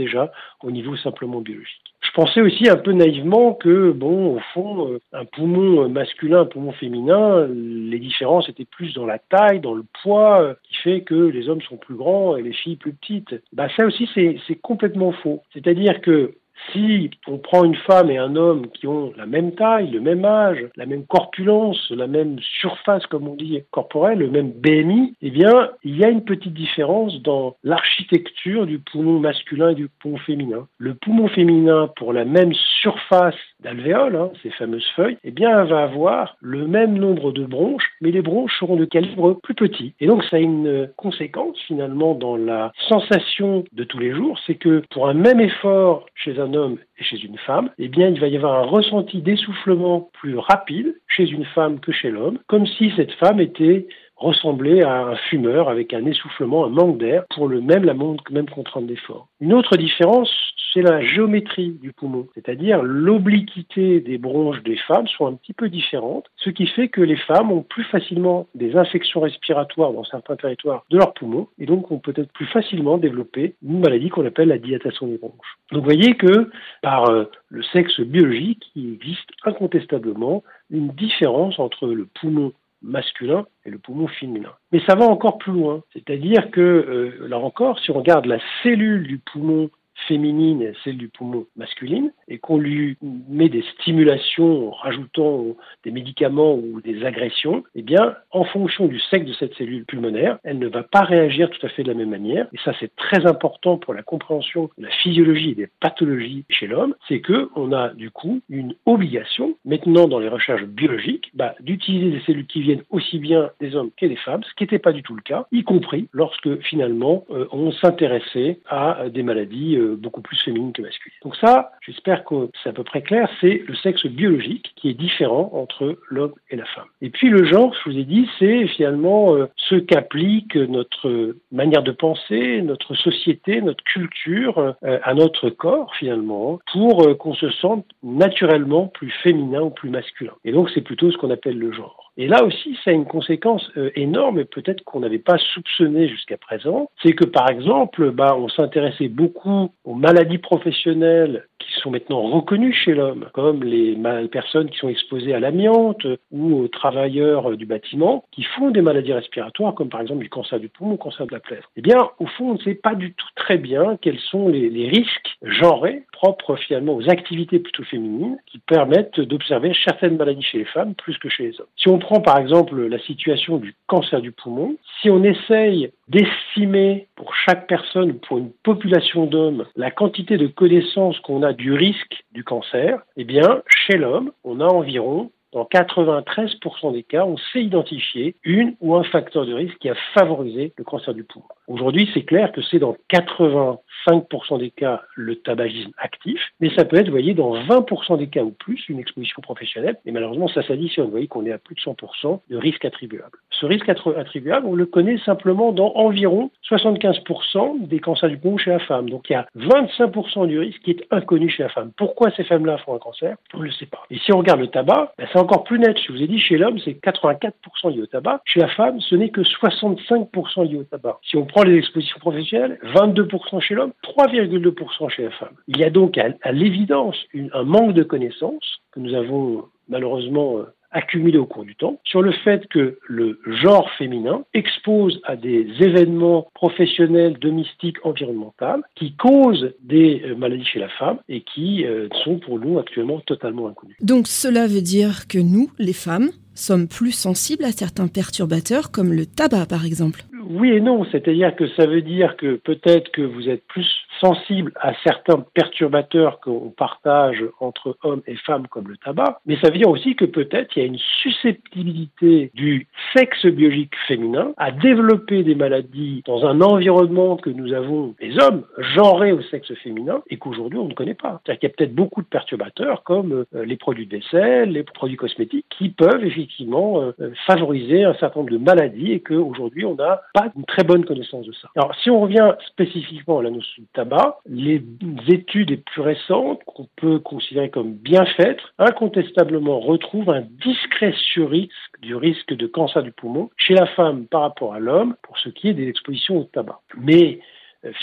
au 0.64 0.72
niveau 0.72 0.96
simplement 0.98 1.42
biologique. 1.42 1.82
Je 2.02 2.12
pensais 2.12 2.42
aussi 2.42 2.70
un 2.70 2.78
peu 2.78 2.94
naïvement 2.94 3.54
que, 3.54 3.92
bon, 3.92 4.36
au 4.36 4.40
fond, 4.54 4.92
euh, 4.92 5.00
un 5.14 5.26
poumon 5.26 5.90
masculin, 5.90 6.42
un 6.42 6.46
poumon 6.46 6.72
féminin, 6.72 7.48
les 7.48 8.00
différences 8.00 8.50
étaient 8.50 8.66
plus 8.66 8.94
dans 8.94 9.06
la 9.06 9.20
taille, 9.20 9.60
dans 9.60 9.74
le 9.74 9.84
poids, 10.02 10.42
euh, 10.42 10.54
qui 10.64 10.76
fait 10.78 11.02
que 11.02 11.16
les 11.16 11.50
hommes 11.50 11.62
sont 11.62 11.78
plus 11.78 11.96
grands 11.96 12.38
et 12.38 12.42
les 12.42 12.54
filles 12.54 12.76
plus 12.76 12.94
petites. 12.94 13.36
Bah, 13.54 13.68
ça 13.76 13.86
aussi, 13.86 14.10
c'est 14.14 14.56
complètement 14.62 15.12
faux. 15.12 15.42
C'est-à-dire 15.54 16.02
que 16.02 16.34
si 16.72 17.10
on 17.28 17.38
prend 17.38 17.64
une 17.64 17.76
femme 17.76 18.10
et 18.10 18.18
un 18.18 18.36
homme 18.36 18.68
qui 18.68 18.88
ont 18.88 19.14
la 19.18 19.26
même 19.26 19.54
taille, 19.54 19.92
le 19.92 20.02
même 20.02 20.26
âge, 20.26 20.66
la 20.76 20.86
même 20.86 21.06
corpulence, 21.06 21.92
la 21.92 22.08
même 22.08 22.38
surface, 22.60 23.06
comme 23.08 23.28
on 23.28 23.36
dit, 23.36 23.62
corporelle, 23.72 24.20
le 24.20 24.30
même 24.30 24.52
BMI, 24.52 25.16
eh 25.22 25.30
bien, 25.30 25.72
il 25.84 25.98
y 25.98 26.04
a 26.04 26.10
une 26.10 26.24
petite 26.24 26.54
différence 26.54 27.22
dans 27.22 27.56
l'architecture 27.64 28.66
du 28.66 28.80
poumon 28.80 29.20
masculin 29.20 29.70
et 29.70 29.76
du 29.76 29.88
poumon 29.88 30.18
féminin. 30.18 30.68
Le 30.78 30.94
poumon 30.94 31.28
féminin, 31.28 31.90
pour 31.96 32.14
la 32.14 32.26
même 32.26 32.54
surface 32.82 33.36
d'alvéoles, 33.60 34.16
hein, 34.16 34.32
ces 34.44 34.52
fameuses 34.52 34.88
feuilles, 34.96 35.18
eh 35.24 35.32
bien, 35.32 35.64
va 35.66 35.84
avoir 35.84 36.38
le 36.42 36.68
même 36.68 36.98
nombre 36.98 37.32
de 37.32 37.46
bronches, 37.46 37.90
mais 38.02 38.12
les 38.12 38.22
bronches 38.22 38.58
seront 38.60 38.76
de 38.76 38.86
calibre 38.86 39.40
plus 39.42 39.56
petit. 39.56 39.94
Et 40.00 40.08
donc, 40.08 40.24
ça 40.26 40.38
a 40.38 40.40
une 40.40 40.90
conséquence, 40.96 41.58
finalement, 41.68 42.14
dans 42.14 42.36
la 42.36 42.72
sensation 42.88 43.64
de 43.72 43.84
tous 43.84 44.00
les 44.00 44.14
jours, 44.14 44.40
c'est 44.46 44.56
que 44.56 44.84
pour 44.92 45.08
un 45.08 45.14
même 45.14 45.40
effort 45.40 46.06
chez 46.16 46.40
un 46.40 46.47
homme 46.56 46.78
et 46.98 47.04
chez 47.04 47.20
une 47.24 47.38
femme, 47.38 47.70
eh 47.78 47.88
bien, 47.88 48.10
il 48.10 48.20
va 48.20 48.28
y 48.28 48.36
avoir 48.36 48.60
un 48.60 48.66
ressenti 48.66 49.22
d'essoufflement 49.22 50.10
plus 50.14 50.38
rapide 50.38 50.96
chez 51.08 51.30
une 51.30 51.46
femme 51.46 51.80
que 51.80 51.92
chez 51.92 52.10
l'homme, 52.10 52.40
comme 52.48 52.66
si 52.66 52.92
cette 52.96 53.14
femme 53.14 53.40
était 53.40 53.88
ressemblait 54.18 54.84
à 54.84 55.04
un 55.08 55.16
fumeur 55.16 55.70
avec 55.70 55.94
un 55.94 56.06
essoufflement, 56.06 56.66
un 56.66 56.70
manque 56.70 56.98
d'air 56.98 57.24
pour 57.30 57.48
le 57.48 57.62
même, 57.62 57.84
la 57.84 57.94
même 57.94 58.50
contrainte 58.50 58.88
d'effort. 58.88 59.28
Une 59.40 59.54
autre 59.54 59.78
différence, 59.78 60.32
c'est 60.78 60.84
la 60.84 61.02
géométrie 61.02 61.72
du 61.72 61.92
poumon, 61.92 62.28
c'est-à-dire 62.36 62.84
l'obliquité 62.84 64.00
des 64.00 64.20
bronches 64.20 64.62
des 64.62 64.78
femmes 64.78 65.08
sont 65.08 65.26
un 65.26 65.34
petit 65.34 65.54
peu 65.54 65.70
différentes, 65.70 66.26
ce 66.36 66.52
qui 66.52 66.68
fait 66.68 66.88
que 66.88 67.02
les 67.02 67.16
femmes 67.16 67.52
ont 67.52 67.64
plus 67.64 67.84
facilement 67.86 68.48
des 68.54 68.76
infections 68.76 69.22
respiratoires 69.22 69.92
dans 69.92 70.04
certains 70.04 70.36
territoires 70.36 70.86
de 70.92 70.98
leurs 70.98 71.16
poumons 71.16 71.48
et 71.58 71.66
donc 71.66 71.90
ont 71.90 71.98
peut-être 71.98 72.32
plus 72.32 72.46
facilement 72.46 73.00
développé 73.00 73.56
une 73.64 73.80
maladie 73.80 74.10
qu'on 74.10 74.26
appelle 74.26 74.50
la 74.50 74.60
dilatation 74.60 75.08
des 75.08 75.18
bronches. 75.18 75.58
Donc 75.72 75.82
vous 75.82 75.86
voyez 75.86 76.14
que 76.14 76.52
par 76.84 77.10
euh, 77.10 77.26
le 77.50 77.64
sexe 77.64 78.00
biologique, 78.00 78.70
il 78.76 78.94
existe 78.94 79.32
incontestablement 79.46 80.44
une 80.70 80.90
différence 80.90 81.58
entre 81.58 81.88
le 81.88 82.06
poumon 82.06 82.54
masculin 82.84 83.48
et 83.66 83.72
le 83.72 83.80
poumon 83.80 84.08
féminin. 84.08 84.52
Mais 84.72 84.82
ça 84.88 84.96
va 84.96 85.06
encore 85.06 85.40
plus 85.40 85.54
loin, 85.54 85.82
c'est-à-dire 85.94 86.52
que, 86.52 86.62
euh, 86.62 87.28
là 87.28 87.40
encore, 87.40 87.80
si 87.80 87.90
on 87.90 87.96
regarde 87.96 88.26
la 88.28 88.38
cellule 88.62 89.08
du 89.08 89.18
poumon 89.18 89.72
féminine 90.08 90.62
et 90.62 90.74
celle 90.84 90.98
du 90.98 91.10
poumon 91.10 91.46
masculine, 91.56 92.12
et 92.28 92.38
qu'on 92.38 92.58
lui 92.58 92.98
met 93.30 93.50
des 93.50 93.64
stimulations 93.74 94.70
en 94.70 94.72
rajoutant 94.72 95.46
des 95.84 95.92
médicaments 95.92 96.56
ou 96.56 96.82
des 96.82 97.04
agressions, 97.06 97.64
eh 97.76 97.82
bien, 97.82 98.16
en 98.32 98.44
fonction 98.44 98.88
du 98.88 99.00
sexe 99.00 99.26
de 99.26 99.34
cette 99.34 99.56
cellule 99.56 99.86
pulmonaire, 99.86 100.40
elle 100.44 100.60
ne 100.60 100.68
va 100.68 100.84
pas 100.84 101.02
réagir 101.02 101.50
tout 101.50 101.66
à 101.66 101.70
fait 101.70 101.84
de 101.84 101.90
la 101.90 101.98
même 101.98 102.10
manière. 102.10 102.48
Et 102.54 102.58
ça, 102.64 102.74
c'est 102.80 102.96
très 102.96 103.26
important 103.26 103.78
pour 103.78 103.94
la 103.94 104.04
compréhension 104.04 104.70
de 104.78 104.86
la 104.86 104.92
physiologie 104.92 105.52
et 105.52 105.56
des 105.56 105.70
pathologies 105.80 106.46
chez 106.50 106.68
l'homme, 106.68 106.96
c'est 107.08 107.20
que 107.20 107.50
on 107.56 107.72
a 107.72 107.90
du 107.90 108.12
coup 108.12 108.42
une 108.50 108.76
obligation, 108.86 109.56
maintenant 109.66 110.08
dans 110.08 110.20
les 110.20 110.30
recherches 110.30 110.64
biologiques, 110.64 111.32
bah, 111.34 111.56
d'utiliser 111.60 112.12
des 112.12 112.22
cellules 112.22 112.48
qui 112.48 112.62
viennent 112.62 112.84
aussi 112.90 113.20
bien 113.20 113.52
des 113.60 113.76
hommes 113.76 113.92
que 113.98 114.06
des 114.06 114.16
femmes, 114.16 114.44
ce 114.44 114.54
qui 114.56 114.64
n'était 114.64 114.80
pas 114.80 114.92
du 114.92 115.04
tout 115.04 115.16
le 115.16 115.22
cas, 115.22 115.46
y 115.52 115.64
compris 115.64 116.08
lorsque 116.14 116.62
finalement 116.62 117.26
euh, 117.32 117.46
on 117.52 117.72
s'intéressait 117.72 118.60
à 118.68 119.10
des 119.10 119.24
maladies 119.24 119.76
euh, 119.76 119.87
beaucoup 119.96 120.22
plus 120.22 120.38
féminines 120.44 120.74
que 120.74 120.82
masculines. 120.82 121.18
Donc 121.24 121.36
ça, 121.38 121.72
j'espère 121.82 122.24
que 122.24 122.50
c'est 122.62 122.70
à 122.70 122.74
peu 122.74 122.84
près 122.84 123.02
clair, 123.02 123.30
c'est 123.42 123.64
le 123.68 123.76
sexe 123.76 124.06
biologique 124.06 124.74
qui 124.76 124.90
est 124.90 124.94
différent 124.94 125.52
entre 125.54 125.98
l'homme 126.10 126.34
et 126.50 126.56
la 126.56 126.66
femme. 126.66 126.88
Et 127.02 127.10
puis 127.10 127.30
le 127.30 127.46
genre, 127.46 127.74
je 127.74 127.90
vous 127.90 127.98
ai 127.98 128.04
dit, 128.04 128.30
c'est 128.40 128.68
finalement 128.68 129.36
euh, 129.36 129.48
ce 129.56 129.76
qu'applique 129.76 130.56
notre 130.56 131.36
manière 131.52 131.84
de 131.84 131.92
penser, 131.92 132.62
notre 132.62 132.96
société, 132.96 133.62
notre 133.62 133.84
culture 133.84 134.76
euh, 134.84 135.00
à 135.04 135.14
notre 135.14 135.50
corps 135.50 135.94
finalement, 135.96 136.60
pour 136.72 137.08
euh, 137.08 137.16
qu'on 137.16 137.34
se 137.34 137.50
sente 137.50 137.86
naturellement 138.04 138.88
plus 138.88 139.12
féminin 139.24 139.62
ou 139.62 139.70
plus 139.70 139.90
masculin. 139.90 140.34
Et 140.46 140.52
donc 140.52 140.70
c'est 140.74 140.82
plutôt 140.82 141.12
ce 141.12 141.18
qu'on 141.18 141.32
appelle 141.32 141.58
le 141.58 141.72
genre. 141.72 142.12
Et 142.20 142.28
là 142.28 142.44
aussi, 142.44 142.76
ça 142.84 142.90
a 142.90 142.94
une 142.94 143.06
conséquence 143.06 143.72
énorme 143.94 144.40
et 144.40 144.46
peut-être 144.46 144.84
qu'on 144.84 145.02
n'avait 145.02 145.20
pas 145.20 145.38
soupçonné 145.38 146.08
jusqu'à 146.08 146.38
présent. 146.38 146.90
C'est 147.04 147.14
que 147.14 147.26
par 147.26 147.48
exemple, 147.48 148.10
bah, 148.10 148.36
on 148.36 148.50
s'intéressait 148.50 149.08
beaucoup 149.08 149.72
aux 149.84 149.96
maladies 149.96 150.38
professionnelles 150.38 151.48
qui 151.60 151.72
sont 151.82 151.92
maintenant 151.92 152.22
reconnus 152.22 152.76
chez 152.76 152.94
l'homme, 152.94 153.28
comme 153.34 153.64
les 153.64 153.98
personnes 154.32 154.70
qui 154.70 154.78
sont 154.78 154.90
exposées 154.90 155.34
à 155.34 155.40
l'amiante 155.40 156.06
ou 156.32 156.56
aux 156.56 156.68
travailleurs 156.68 157.56
du 157.58 157.66
bâtiment, 157.66 158.26
qui 158.32 158.44
font 158.44 158.72
des 158.72 158.82
maladies 158.82 159.14
respiratoires, 159.14 159.74
comme 159.74 159.90
par 159.90 160.02
exemple 160.02 160.24
du 160.24 160.30
cancer 160.30 160.60
du 160.60 160.70
poumon 160.70 160.92
ou 160.92 160.94
le 160.94 160.98
cancer 160.98 161.26
de 161.26 161.34
la 161.34 161.40
plaie. 161.40 161.60
Eh 161.76 161.82
bien, 161.82 162.10
au 162.20 162.26
fond, 162.26 162.52
on 162.52 162.54
ne 162.54 162.60
sait 162.60 162.76
pas 162.76 162.96
du 162.96 163.14
tout 163.14 163.28
très 163.36 163.58
bien 163.58 163.98
quels 164.02 164.20
sont 164.20 164.48
les 164.48 164.90
risques 164.90 165.38
genrés 165.42 166.04
propres 166.18 166.56
finalement 166.56 166.96
aux 166.96 167.10
activités 167.10 167.60
plutôt 167.60 167.84
féminines 167.84 168.38
qui 168.48 168.58
permettent 168.58 169.20
d'observer 169.20 169.74
certaines 169.84 170.18
maladies 170.18 170.42
chez 170.42 170.58
les 170.60 170.66
femmes 170.66 170.96
plus 170.96 171.18
que 171.20 171.30
chez 171.30 171.44
les 171.44 171.62
hommes. 171.62 171.68
Si 171.78 171.90
on 171.90 172.00
prend 172.00 172.22
par 172.22 172.40
exemple 172.40 172.76
la 172.88 173.00
situation 173.00 173.58
du 173.58 173.76
cancer 173.86 174.20
du 174.20 174.32
poumon, 174.32 174.76
si 175.00 175.10
on 175.10 175.24
essaye 175.24 175.92
d'estimer 176.08 177.08
pour 177.16 177.36
chaque 177.36 177.68
personne, 177.68 178.14
pour 178.20 178.40
une 178.40 178.52
population 178.64 179.26
d'hommes, 179.26 179.66
la 179.76 179.92
quantité 179.92 180.38
de 180.38 180.48
connaissances 180.48 181.20
qu'on 181.20 181.44
a 181.44 181.47
du 181.54 181.74
risque 181.74 182.24
du 182.32 182.44
cancer, 182.44 183.02
eh 183.16 183.26
chez 183.68 183.98
l'homme, 183.98 184.32
on 184.44 184.60
a 184.60 184.66
environ 184.66 185.32
dans 185.54 185.64
93% 185.64 186.94
des 186.94 187.04
cas, 187.04 187.26
on 187.26 187.38
sait 187.38 187.64
identifier 187.64 188.36
une 188.44 188.76
ou 188.82 188.96
un 188.96 189.04
facteur 189.04 189.46
de 189.46 189.54
risque 189.54 189.78
qui 189.80 189.90
a 189.90 189.96
favorisé 190.14 190.74
le 190.78 190.84
cancer 190.84 191.14
du 191.14 191.24
poumon. 191.24 191.46
Aujourd'hui, 191.68 192.10
c'est 192.14 192.24
clair 192.24 192.52
que 192.52 192.62
c'est 192.62 192.80
dans 192.80 192.96
85% 193.12 194.60
des 194.60 194.72
cas 194.72 195.02
le 195.16 195.36
tabagisme 195.36 195.92
actif, 195.98 196.40
mais 196.60 196.70
ça 196.76 196.86
peut 196.86 196.98
être, 196.98 197.08
vous 197.08 197.12
voyez, 197.12 197.34
dans 197.34 197.56
20% 197.56 198.18
des 198.18 198.28
cas 198.28 198.44
ou 198.44 198.52
plus, 198.52 198.88
une 198.88 199.00
exposition 199.00 199.42
professionnelle, 199.42 199.98
et 200.06 200.12
malheureusement, 200.12 200.48
ça 200.48 200.64
s'additionne. 200.64 201.06
Vous 201.06 201.12
voyez 201.12 201.28
qu'on 201.28 201.46
est 201.46 201.52
à 201.52 201.58
plus 201.58 201.76
de 201.76 201.82
100% 201.82 202.40
de 202.50 202.58
risque 202.58 202.86
attribuable. 202.86 203.38
Ce 203.52 203.66
risque 203.66 203.90
attribuable, 203.90 204.68
on 204.68 204.76
le 204.76 204.86
connaît 204.86 205.18
simplement 205.20 205.72
dans 205.72 205.92
environ 205.96 206.52
75% 206.70 207.88
des 207.88 208.00
cancers 208.00 208.30
du 208.30 208.38
poumon 208.38 208.58
chez 208.58 208.70
la 208.70 208.80
femme. 208.80 209.10
Donc 209.10 209.30
il 209.30 209.34
y 209.34 209.36
a 209.36 209.48
25% 209.58 210.48
du 210.48 210.60
risque 210.60 210.80
qui 210.82 210.92
est 210.92 211.06
inconnu 211.12 211.50
chez 211.50 211.64
la 211.64 211.70
femme. 211.70 211.92
Pourquoi 211.98 212.32
ces 212.32 212.44
femmes-là 212.44 212.78
font 212.78 212.96
un 212.96 213.00
cancer? 213.00 213.36
On 213.54 213.60
ne 213.60 213.64
le 213.64 213.72
sait 213.72 213.88
pas. 213.88 214.04
Et 214.12 214.20
si 214.20 214.32
on 214.32 214.38
regarde 214.38 214.60
le 214.60 214.68
tabac, 214.68 215.14
ben, 215.18 215.28
c'est 215.32 215.40
encore 215.40 215.64
plus 215.64 215.80
net. 215.80 215.98
Je 216.06 216.12
vous 216.12 216.22
ai 216.22 216.28
dit, 216.28 216.40
chez 216.40 216.58
l'homme, 216.58 216.78
c'est 216.80 216.92
84% 216.92 217.92
lié 217.92 218.02
au 218.02 218.06
tabac. 218.06 218.42
Chez 218.46 218.60
la 218.60 218.68
femme, 218.70 219.02
ce 219.02 219.16
n'est 219.16 219.30
que 219.30 219.42
65% 219.42 220.70
lié 220.70 220.78
au 220.78 220.84
tabac. 220.84 221.20
Les 221.64 221.78
expositions 221.78 222.20
professionnelles, 222.20 222.80
22% 222.96 223.62
chez 223.62 223.76
l'homme, 223.76 223.92
3,2% 224.04 225.10
chez 225.10 225.24
la 225.24 225.32
femme. 225.32 225.56
Il 225.68 225.78
y 225.78 225.84
a 225.84 225.90
donc 225.90 226.18
à, 226.18 226.52
l'évidence 226.52 227.18
un 227.54 227.64
manque 227.64 227.94
de 227.94 228.04
connaissances 228.04 228.82
que 228.92 229.00
nous 229.00 229.14
avons 229.14 229.66
malheureusement 229.90 230.58
euh, 230.58 230.64
accumulé 230.92 231.38
au 231.38 231.46
cours 231.46 231.66
du 231.66 231.76
temps 231.76 232.00
sur 232.04 232.22
le 232.22 232.32
fait 232.32 232.68
que 232.68 232.98
le 233.08 233.40
genre 233.62 233.90
féminin 233.98 234.44
expose 234.54 235.20
à 235.24 235.36
des 235.36 235.68
événements 235.80 236.48
professionnels, 236.54 237.38
domestiques, 237.40 237.98
environnementaux 238.04 238.84
qui 238.96 239.14
causent 239.16 239.74
des 239.82 240.24
euh, 240.26 240.36
maladies 240.36 240.66
chez 240.66 240.80
la 240.80 240.90
femme 240.90 241.20
et 241.28 241.42
qui 241.42 241.86
euh, 241.86 242.08
sont 242.24 242.40
pour 242.40 242.60
nous 242.60 242.80
actuellement 242.80 243.20
totalement 243.20 243.68
inconnus. 243.68 243.96
Donc 244.02 244.28
cela 244.28 244.68
veut 244.68 244.82
dire 244.82 245.28
que 245.28 245.38
nous, 245.38 245.70
les 245.78 245.94
femmes, 245.94 246.30
sommes 246.56 246.88
plus 246.88 247.12
sensibles 247.12 247.66
à 247.66 247.72
certains 247.72 248.08
perturbateurs 248.08 248.90
comme 248.92 249.14
le 249.14 249.26
tabac 249.28 249.68
par 249.68 249.86
exemple 249.86 250.24
oui 250.50 250.72
et 250.72 250.82
non, 250.82 251.06
c'est-à-dire 251.12 251.56
que 251.56 251.68
ça 251.70 251.86
veut 251.86 252.02
dire 252.02 252.38
que 252.38 252.56
peut-être 252.56 253.12
que 253.12 253.22
vous 253.22 253.50
êtes 253.50 253.66
plus 253.68 253.88
sensible 254.22 254.72
à 254.80 254.94
certains 255.04 255.44
perturbateurs 255.54 256.40
qu'on 256.40 256.70
partage 256.70 257.44
entre 257.60 257.98
hommes 258.04 258.22
et 258.28 258.36
femmes 258.36 258.68
comme 258.68 258.88
le 258.88 258.98
tabac, 258.98 259.40
mais 259.46 259.58
ça 259.62 259.70
veut 259.70 259.78
dire 259.78 259.90
aussi 259.90 260.16
que 260.16 260.26
peut-être 260.26 260.76
il 260.76 260.80
y 260.80 260.84
a 260.84 260.88
une 260.88 261.00
susceptibilité 261.22 262.52
du 262.54 262.88
sexe 263.16 263.46
biologique 263.46 263.94
féminin 264.08 264.54
à 264.58 264.72
développer 264.72 265.44
des 265.44 265.56
maladies 265.56 266.24
dans 266.26 266.46
un 266.46 266.62
environnement 266.62 267.38
que 267.38 267.50
nous 267.50 267.74
avons, 267.74 268.16
les 268.20 268.38
hommes, 268.40 268.64
genrés 268.78 269.32
au 269.32 269.42
sexe 269.42 269.74
féminin 269.84 270.22
et 270.30 270.38
qu'aujourd'hui 270.38 270.80
on 270.80 270.88
ne 270.88 270.94
connaît 270.94 271.14
pas. 271.14 271.42
C'est-à-dire 271.46 271.60
qu'il 271.60 271.70
y 271.70 271.72
a 271.72 271.76
peut-être 271.76 271.96
beaucoup 271.96 272.22
de 272.22 272.28
perturbateurs 272.28 273.04
comme 273.04 273.46
euh, 273.54 273.66
les 273.66 273.78
produits 273.78 274.08
de 274.08 274.18
vaisselle, 274.18 274.72
les 274.72 274.84
produits 274.84 275.18
cosmétiques 275.18 275.66
qui 275.70 275.90
peuvent 275.90 276.24
effectivement 276.24 277.02
euh, 277.02 277.32
favoriser 277.46 278.04
un 278.04 278.14
certain 278.16 278.40
nombre 278.40 278.52
de 278.52 278.58
maladies 278.58 279.12
et 279.12 279.20
qu'aujourd'hui 279.20 279.86
on 279.86 279.96
n'a 279.96 280.22
une 280.56 280.66
très 280.66 280.84
bonne 280.84 281.06
connaissance 281.06 281.46
de 281.46 281.54
ça. 281.54 281.70
Alors 281.76 281.96
si 282.02 282.10
on 282.10 282.20
revient 282.20 282.54
spécifiquement 282.68 283.40
à 283.40 283.44
la 283.44 283.52
notion 283.52 283.84
de 283.84 283.88
tabac, 283.94 284.40
les 284.46 284.82
études 285.28 285.70
les 285.70 285.78
plus 285.78 286.02
récentes, 286.02 286.62
qu'on 286.66 286.88
peut 286.96 287.20
considérer 287.20 287.70
comme 287.70 287.94
bien 287.94 288.26
faites, 288.26 288.60
incontestablement 288.80 289.80
retrouvent 289.80 290.30
un 290.30 290.44
discret 290.64 291.14
surrisque 291.34 291.72
du 292.02 292.16
risque 292.16 292.54
de 292.54 292.68
cancer 292.68 293.04
du 293.04 293.12
poumon 293.12 293.50
chez 293.58 293.74
la 293.74 293.86
femme 293.88 294.26
par 294.26 294.42
rapport 294.42 294.74
à 294.74 294.80
l'homme 294.80 295.16
pour 295.24 295.38
ce 295.38 295.50
qui 295.50 295.70
est 295.70 295.74
des 295.74 295.88
expositions 295.88 296.38
au 296.38 296.44
tabac. 296.44 296.80
Mais 296.98 297.40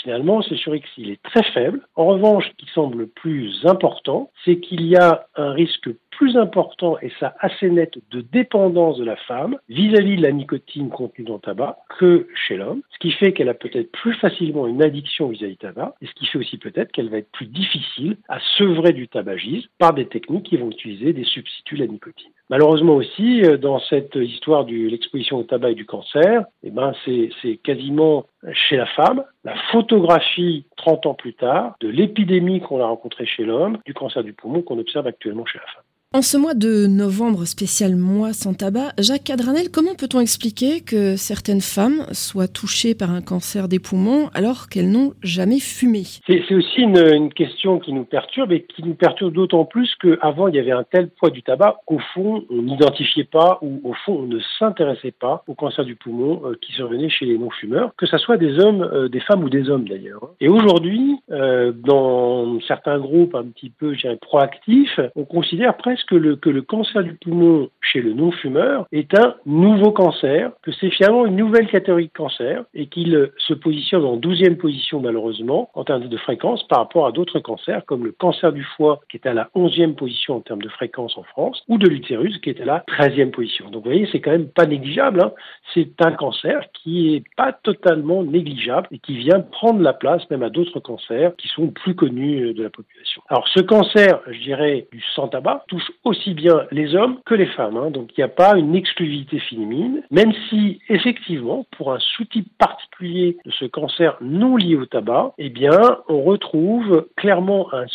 finalement, 0.01 0.41
ce 0.41 0.55
surrisque, 0.55 0.87
il 0.97 1.09
est 1.09 1.21
très 1.21 1.43
faible. 1.43 1.81
En 1.95 2.05
revanche, 2.05 2.47
ce 2.49 2.55
qui 2.55 2.71
semble 2.73 3.07
plus 3.07 3.65
important, 3.65 4.31
c'est 4.43 4.59
qu'il 4.59 4.85
y 4.85 4.95
a 4.95 5.27
un 5.35 5.51
risque 5.51 5.89
plus 6.11 6.37
important, 6.37 6.97
et 7.01 7.11
ça 7.19 7.35
assez 7.39 7.69
net, 7.69 7.93
de 8.11 8.21
dépendance 8.21 8.97
de 8.97 9.03
la 9.03 9.17
femme 9.17 9.57
vis-à-vis 9.67 10.15
de 10.15 10.21
la 10.21 10.31
nicotine 10.31 10.89
contenue 10.89 11.25
dans 11.25 11.35
le 11.35 11.39
tabac 11.41 11.77
que 11.99 12.27
chez 12.47 12.55
l'homme, 12.55 12.81
ce 12.91 12.99
qui 12.99 13.11
fait 13.11 13.33
qu'elle 13.33 13.49
a 13.49 13.53
peut-être 13.53 13.91
plus 13.91 14.13
facilement 14.13 14.65
une 14.65 14.81
addiction 14.81 15.27
vis-à-vis 15.27 15.53
du 15.53 15.57
tabac, 15.57 15.95
et 16.01 16.07
ce 16.07 16.13
qui 16.13 16.25
fait 16.25 16.39
aussi 16.39 16.57
peut-être 16.57 16.91
qu'elle 16.91 17.09
va 17.09 17.17
être 17.17 17.31
plus 17.31 17.47
difficile 17.47 18.17
à 18.29 18.39
sevrer 18.57 18.93
du 18.93 19.07
tabagisme 19.07 19.67
par 19.77 19.93
des 19.93 20.07
techniques 20.07 20.45
qui 20.45 20.57
vont 20.57 20.71
utiliser 20.71 21.11
des 21.11 21.25
substituts 21.25 21.75
à 21.75 21.79
la 21.79 21.87
nicotine. 21.87 22.31
Malheureusement 22.49 22.95
aussi, 22.95 23.43
euh, 23.43 23.57
dans 23.57 23.79
cette 23.79 24.15
histoire 24.15 24.65
de 24.65 24.73
l'exposition 24.73 25.37
au 25.37 25.43
tabac 25.43 25.71
et 25.71 25.75
du 25.75 25.85
cancer, 25.85 26.45
eh 26.63 26.69
ben 26.69 26.93
c'est 27.05 27.57
quasiment 27.57 28.25
chez 28.53 28.77
la 28.77 28.85
femme, 28.85 29.23
la 29.43 29.55
photographie 29.71 30.65
30 30.77 31.07
ans 31.07 31.13
plus 31.15 31.33
tard 31.33 31.75
de 31.79 31.87
l'épidémie 31.87 32.61
qu'on 32.61 32.81
a 32.81 32.85
rencontrée 32.85 33.25
chez 33.25 33.45
l'homme, 33.45 33.79
du 33.85 33.93
cancer 33.93 34.23
du 34.23 34.33
poumon 34.33 34.61
qu'on 34.61 34.77
observe 34.77 35.07
actuellement 35.07 35.45
chez 35.45 35.57
la 35.57 35.65
femme. 35.65 35.84
En 36.15 36.21
ce 36.21 36.37
mois 36.37 36.53
de 36.53 36.87
novembre 36.87 37.43
spécial 37.43 37.97
mois 37.97 38.31
sans 38.31 38.53
tabac, 38.53 38.93
Jacques 38.99 39.25
Cadranel, 39.25 39.69
comment 39.69 39.95
peut-on 39.95 40.21
expliquer 40.21 40.79
que 40.79 41.17
certaines 41.17 41.59
femmes 41.59 42.05
soient 42.13 42.47
touchées 42.47 42.95
par 42.95 43.11
un 43.11 43.21
cancer 43.21 43.67
des 43.67 43.79
poumons 43.79 44.29
alors 44.33 44.69
qu'elles 44.69 44.89
n'ont 44.89 45.11
jamais 45.23 45.59
fumé? 45.59 46.03
C'est 46.25 46.55
aussi 46.55 46.83
une, 46.83 47.33
question 47.33 47.79
qui 47.79 47.91
nous 47.91 48.05
perturbe 48.05 48.53
et 48.53 48.63
qui 48.63 48.81
nous 48.83 48.93
perturbe 48.93 49.33
d'autant 49.33 49.65
plus 49.65 49.93
qu'avant 50.01 50.47
il 50.47 50.55
y 50.55 50.59
avait 50.59 50.71
un 50.71 50.85
tel 50.89 51.09
poids 51.09 51.31
du 51.31 51.43
tabac 51.43 51.81
qu'au 51.85 51.99
fond 52.13 52.45
on 52.49 52.61
n'identifiait 52.61 53.25
pas 53.25 53.59
ou 53.61 53.81
au 53.83 53.93
fond 54.05 54.19
on 54.19 54.27
ne 54.27 54.39
s'intéressait 54.57 55.11
pas 55.11 55.43
au 55.47 55.53
cancer 55.53 55.83
du 55.83 55.97
poumon 55.97 56.43
euh, 56.45 56.55
qui 56.61 56.71
survenait 56.71 57.09
chez 57.09 57.25
les 57.25 57.37
non-fumeurs, 57.37 57.91
que 57.97 58.05
ce 58.05 58.17
soit 58.19 58.37
des 58.37 58.57
hommes, 58.57 58.83
euh, 58.83 59.09
des 59.09 59.19
femmes 59.19 59.43
ou 59.43 59.49
des 59.49 59.69
hommes 59.69 59.85
d'ailleurs. 59.85 60.29
Et 60.39 60.47
aujourd'hui, 60.47 61.17
euh, 61.31 61.73
dans 61.73 62.57
certains 62.61 62.99
groupes 62.99 63.35
un 63.35 63.43
petit 63.43 63.69
peu, 63.69 63.93
proactifs, 64.21 65.01
on 65.17 65.25
considère 65.25 65.75
presque 65.75 66.04
que 66.05 66.15
le, 66.15 66.35
que 66.35 66.49
le 66.49 66.61
cancer 66.61 67.03
du 67.03 67.13
poumon 67.13 67.69
chez 67.81 68.01
le 68.01 68.13
non-fumeur 68.13 68.87
est 68.91 69.17
un 69.17 69.35
nouveau 69.45 69.91
cancer, 69.91 70.51
que 70.61 70.71
c'est 70.71 70.89
finalement 70.89 71.25
une 71.25 71.35
nouvelle 71.35 71.67
catégorie 71.67 72.07
de 72.07 72.13
cancer 72.13 72.63
et 72.73 72.87
qu'il 72.87 73.31
se 73.37 73.53
positionne 73.53 74.05
en 74.05 74.17
12e 74.17 74.57
position 74.57 74.99
malheureusement 74.99 75.69
en 75.73 75.83
termes 75.83 76.07
de 76.07 76.17
fréquence 76.17 76.63
par 76.67 76.79
rapport 76.79 77.07
à 77.07 77.11
d'autres 77.11 77.39
cancers 77.39 77.85
comme 77.85 78.05
le 78.05 78.11
cancer 78.11 78.51
du 78.51 78.63
foie 78.75 79.01
qui 79.09 79.17
est 79.17 79.27
à 79.27 79.33
la 79.33 79.49
11e 79.55 79.95
position 79.95 80.35
en 80.35 80.41
termes 80.41 80.61
de 80.61 80.69
fréquence 80.69 81.17
en 81.17 81.23
France 81.23 81.63
ou 81.67 81.77
de 81.77 81.87
l'utérus 81.87 82.37
qui 82.39 82.49
est 82.49 82.61
à 82.61 82.65
la 82.65 82.83
13e 82.87 83.31
position. 83.31 83.69
Donc 83.69 83.83
vous 83.83 83.91
voyez, 83.91 84.07
c'est 84.11 84.21
quand 84.21 84.31
même 84.31 84.47
pas 84.47 84.65
négligeable. 84.65 85.21
Hein. 85.21 85.31
C'est 85.73 86.01
un 86.01 86.11
cancer 86.11 86.61
qui 86.73 87.15
est 87.15 87.23
pas 87.35 87.53
totalement 87.53 88.23
négligeable 88.23 88.87
et 88.91 88.99
qui 88.99 89.17
vient 89.17 89.39
prendre 89.39 89.81
la 89.81 89.93
place 89.93 90.29
même 90.29 90.43
à 90.43 90.49
d'autres 90.49 90.79
cancers 90.79 91.35
qui 91.37 91.47
sont 91.47 91.67
plus 91.67 91.95
connus 91.95 92.53
de 92.53 92.63
la 92.63 92.69
population. 92.69 93.21
Alors 93.29 93.47
ce 93.47 93.61
cancer, 93.61 94.19
je 94.27 94.39
dirais, 94.39 94.87
du 94.91 95.03
sans 95.15 95.27
tabac 95.27 95.63
touche 95.67 95.91
aussi 96.03 96.33
bien 96.33 96.65
les 96.71 96.95
hommes 96.95 97.19
que 97.25 97.35
les 97.35 97.45
femmes. 97.47 97.77
Hein. 97.77 97.91
Donc 97.91 98.09
il 98.11 98.19
n'y 98.19 98.23
a 98.23 98.29
pas 98.29 98.57
une 98.57 98.75
exclusivité 98.75 99.39
féminine, 99.39 100.03
même 100.11 100.33
si 100.49 100.79
effectivement, 100.89 101.65
pour 101.77 101.93
un 101.93 101.99
sous-type 101.99 102.47
particulier 102.57 103.37
de 103.45 103.51
ce 103.51 103.65
cancer 103.65 104.17
non 104.21 104.55
lié 104.57 104.75
au 104.75 104.85
tabac, 104.85 105.33
eh 105.37 105.49
bien, 105.49 105.99
on 106.07 106.21
retrouve 106.23 107.07
clairement 107.15 107.73
un 107.73 107.85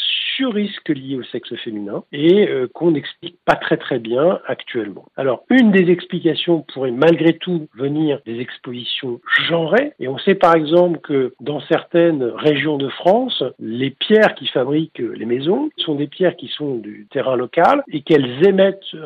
sur-risque 0.41 0.89
lié 0.89 1.17
au 1.17 1.23
sexe 1.25 1.55
féminin 1.57 2.03
et 2.13 2.49
euh, 2.49 2.67
qu'on 2.73 2.93
n'explique 2.93 3.37
pas 3.45 3.57
très 3.57 3.77
très 3.77 3.99
bien 3.99 4.41
actuellement. 4.47 5.05
Alors, 5.17 5.45
une 5.51 5.71
des 5.71 5.91
explications 5.91 6.63
pourrait 6.73 6.93
malgré 6.93 7.35
tout 7.35 7.69
venir 7.77 8.21
des 8.25 8.41
expositions 8.41 9.21
genrées. 9.47 9.93
Et 10.01 10.09
on 10.09 10.17
sait 10.17 10.35
par 10.35 10.57
exemple 10.57 11.01
que 11.01 11.35
dans 11.41 11.61
certaines 11.69 12.23
régions 12.23 12.79
de 12.79 12.89
France, 12.89 13.45
les 13.59 13.91
pierres 13.91 14.35
qui 14.35 14.47
fabriquent 14.47 14.99
les 14.99 15.27
maisons 15.27 15.69
sont 15.77 15.95
des 15.95 16.07
pierres 16.07 16.37
qui 16.37 16.49
sont 16.49 16.77
du 16.77 17.07
terrain 17.11 17.37
local 17.37 17.83
et 17.93 18.01
qu'elles 18.01 18.47
émettent 18.47 18.97